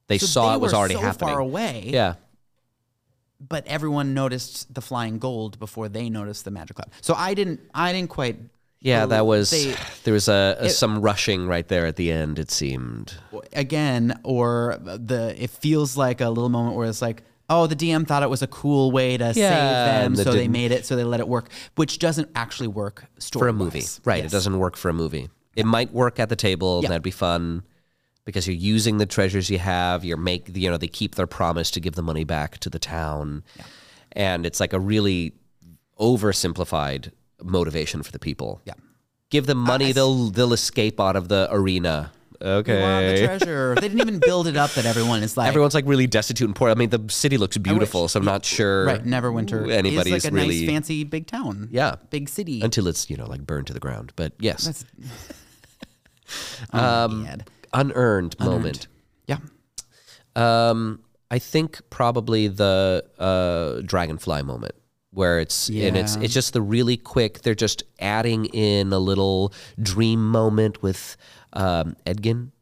[0.06, 1.28] They So saw they it was were already so happening.
[1.28, 1.90] far away.
[1.92, 2.14] Yeah.
[3.40, 6.90] But everyone noticed the flying gold before they noticed the magic cloud.
[7.00, 7.60] So I didn't.
[7.74, 8.38] I didn't quite.
[8.80, 9.74] Yeah, that was They,
[10.04, 12.38] there was a, a some rushing right there at the end.
[12.38, 13.14] It seemed.
[13.52, 15.34] again, or the.
[15.40, 17.22] It feels like a little moment where it's like.
[17.50, 20.48] Oh, the DM thought it was a cool way to Yeah, save them, so they
[20.48, 23.84] made it, so they let it work, which doesn't actually work story for a movie.
[24.04, 24.22] Right.
[24.22, 25.30] It doesn't work for a movie.
[25.56, 26.88] It might work at the table, Yeah.
[26.88, 27.62] and that'd be fun
[28.28, 30.04] because you're using the treasures you have.
[30.04, 32.78] You're make you know they keep their promise to give the money back to the
[32.78, 33.42] town,
[34.12, 35.32] and it's like a really
[35.98, 37.10] oversimplified
[37.42, 38.60] motivation for the people.
[38.66, 38.74] Yeah.
[39.30, 42.12] Give them money, they'll they'll escape out of the arena.
[42.42, 43.16] Okay.
[43.16, 43.74] the treasure.
[43.76, 45.48] they didn't even build it up that everyone is like.
[45.48, 46.68] Everyone's like really destitute and poor.
[46.68, 48.84] I mean, the city looks beautiful, so I'm not sure.
[48.84, 49.02] right.
[49.02, 51.68] Neverwinter anybody's is like a really nice, fancy, big town.
[51.72, 51.94] Yeah.
[52.10, 52.60] big city.
[52.60, 54.12] until it's you know like burned to the ground.
[54.16, 54.84] But yes, That's,
[56.74, 57.26] oh, Um,
[57.72, 57.86] God.
[57.86, 58.88] unearned, moment.
[59.26, 59.38] Yeah.
[60.36, 64.74] Um, I think probably the uh, dragonfly moment
[65.10, 67.42] where it's and it's it's just the really quick.
[67.42, 71.16] They're just adding in a little dream moment with
[71.52, 72.52] um, Edgin,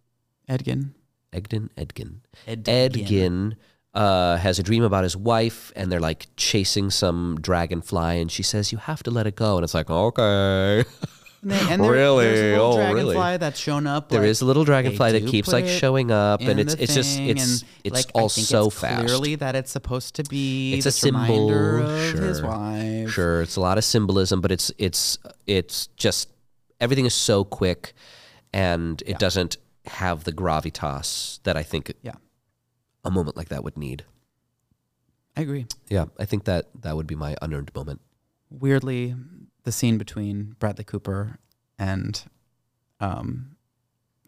[0.49, 0.95] Edgin.
[1.33, 2.67] Egdin, Edgin, Edgin.
[2.67, 3.57] Edgin.
[3.95, 8.43] Uh, has a dream about his wife, and they're like chasing some dragonfly, and she
[8.43, 10.85] says, "You have to let it go." And it's like, okay,
[11.47, 12.25] And, they, and there- Really?
[12.25, 13.37] There's a little Oh, dragonfly really?
[13.37, 14.09] that's shown up.
[14.09, 17.21] There like, is a little dragonfly that keeps like showing up, and it's it's just
[17.21, 19.07] it's it's like, all I think so it's fast.
[19.07, 21.53] Clearly, that it's supposed to be It's a symbol,
[21.85, 21.89] of
[22.19, 22.49] his sure.
[22.49, 23.11] wife.
[23.11, 26.29] Sure, it's a lot of symbolism, but it's it's it's just
[26.81, 27.95] everything is so quick,
[28.53, 32.15] and it doesn't have the gravitas that I think Yeah,
[33.05, 34.05] a moment like that would need.
[35.37, 35.67] I agree.
[35.89, 38.01] Yeah, I think that that would be my unearned moment.
[38.51, 39.15] Weirdly,
[39.67, 41.39] the scene between Bradley Cooper
[41.79, 42.23] and
[43.01, 43.57] um,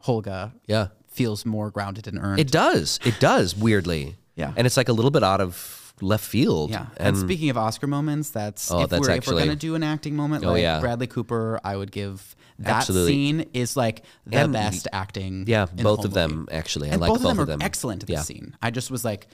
[0.05, 2.41] Holga Yeah, feels more grounded and earned.
[2.41, 2.99] it does.
[3.05, 4.17] It does weirdly.
[4.35, 4.53] Yeah.
[4.57, 6.71] and it's like a little bit out of left field.
[6.71, 9.75] Yeah, and, speaking of Oscar moments, that's Oh, if that's we're if we're gonna do
[9.75, 10.79] an acting moment, Oh, like yeah.
[10.81, 13.13] Bradley Cooper, I would give that Absolutely.
[13.13, 15.45] scene is like the And- best acting.
[15.49, 16.53] yeah, in both of them movie.
[16.53, 16.89] actually.
[16.91, 17.63] I and like both of them are them.
[17.63, 18.23] excellent at this Yeah.
[18.23, 18.57] scene.
[18.63, 19.27] I just was like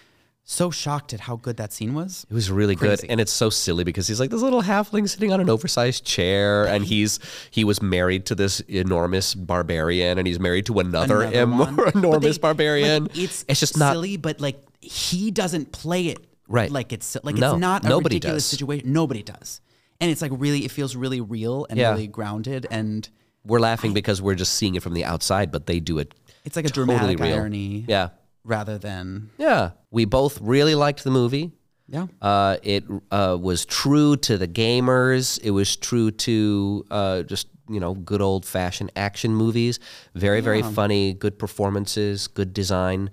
[0.46, 2.26] so shocked at how good that scene was.
[2.28, 5.32] It was really good, and it's so silly because he's like this little halfling sitting
[5.32, 7.18] on an oversized chair, and he's
[7.50, 12.36] he was married to this enormous barbarian, and he's married to another, Another em- enormous
[12.36, 13.04] they- barbarian.
[13.04, 16.70] like, it's it's just not silly, but like he doesn't play it Right.
[16.70, 18.50] Like it's like No, it's not a nobody ridiculous does.
[18.58, 18.92] situation.
[18.92, 19.62] Nobody does,
[19.98, 21.92] and it's like really it feels really real and Yeah.
[21.92, 23.08] really grounded, and
[23.46, 26.12] we're laughing because we're just seeing it from the outside, but they do it.
[26.44, 27.34] it's like a Totally dramatic real.
[27.34, 28.10] irony Yeah,
[28.44, 29.70] rather than yeah.
[29.90, 31.52] We both really liked the movie.
[31.88, 32.06] yeah.
[32.20, 35.38] Uh, it uh, was true to the gamers.
[35.42, 39.78] It was true to uh, just you know good old fashioned action movies.
[40.14, 41.14] Very very funny.
[41.14, 42.26] Good performances.
[42.28, 43.10] Good design.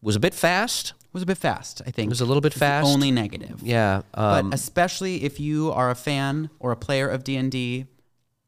[0.00, 0.92] Was a bit fast.
[1.12, 1.82] was a bit fast.
[1.86, 2.86] I think it was a little bit the fast.
[2.86, 3.60] Only negative.
[3.62, 4.02] Yeah.
[4.12, 7.86] but Um, especially if you are a fan or a player of D and D,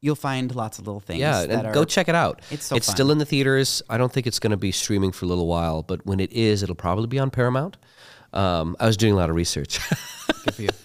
[0.01, 1.19] you'll find lots of little things.
[1.19, 2.41] yeah, that and are, go check it out.
[2.49, 2.95] It's so It's fun.
[2.95, 3.81] still in the theaters.
[3.89, 6.31] I don't think it's going to be streaming for a little while, but when it
[6.31, 7.77] is, it'll probably be on Paramount.
[8.33, 9.79] Um, I was doing a lot of research.
[10.45, 10.69] Good for you.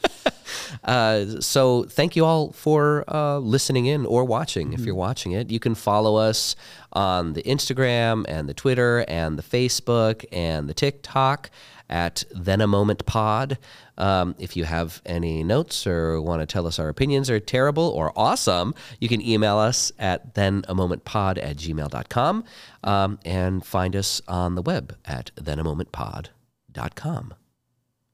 [0.85, 4.73] Uh, so thank you all for uh, listening in or watching.
[4.73, 6.55] If you're watching it, you can follow us
[6.93, 11.51] on the Instagram and the Twitter and the Facebook and the TikTok
[11.89, 13.59] at Then a Moment Pod.
[13.99, 17.89] Um, if you have any notes or want to tell us our opinions are terrible
[17.89, 22.45] or awesome, you can email us at thenamomentpod at gmail.com
[22.85, 27.35] um, and find us on the web at thenamomentpod.com.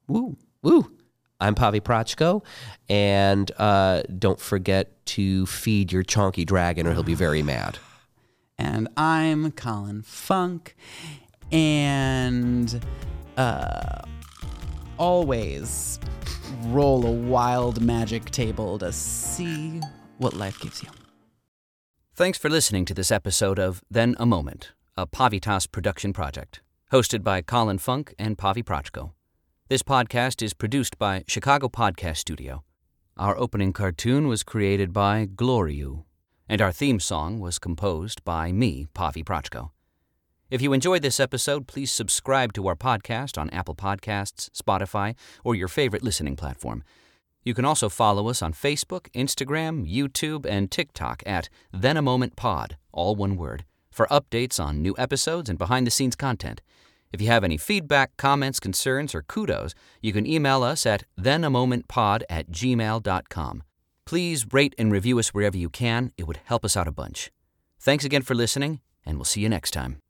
[0.07, 0.37] Woo.
[0.63, 0.93] Woo!
[1.41, 2.45] I'm Pavi Proczko,
[2.89, 7.79] and uh, don't forget to feed your chonky dragon, or he'll be very mad.
[8.59, 10.77] And I'm Colin Funk.
[11.51, 12.81] And
[13.37, 14.03] uh,
[15.03, 15.99] always
[16.67, 19.81] roll a wild magic table to see
[20.19, 20.89] what life gives you.
[22.15, 26.61] Thanks for listening to this episode of Then a Moment, a Pavitas production project,
[26.93, 29.11] hosted by Colin Funk and Pavi Proczko.
[29.69, 32.63] This podcast is produced by Chicago Podcast Studio.
[33.17, 36.05] Our opening cartoon was created by Gloriu,
[36.49, 39.71] and our theme song was composed by me, Pavi Proczko.
[40.53, 45.55] If you enjoyed this episode, please subscribe to our podcast on Apple Podcasts, Spotify, or
[45.55, 46.85] your favorite listening platform.
[47.43, 52.37] You can also follow us on Facebook, Instagram, YouTube, and TikTok at Then a Moment
[52.37, 56.61] Pod, all one word, for updates on new episodes and behind the scenes content.
[57.15, 62.25] If you have any feedback, comments, concerns, or kudos, you can email us at thenamomentpod
[62.29, 63.63] at gmail.com.
[64.05, 66.13] Please rate and review us wherever you can.
[66.19, 67.33] It would help us out a bunch.
[67.81, 70.03] Thanks again for listening, and we'll see you next time.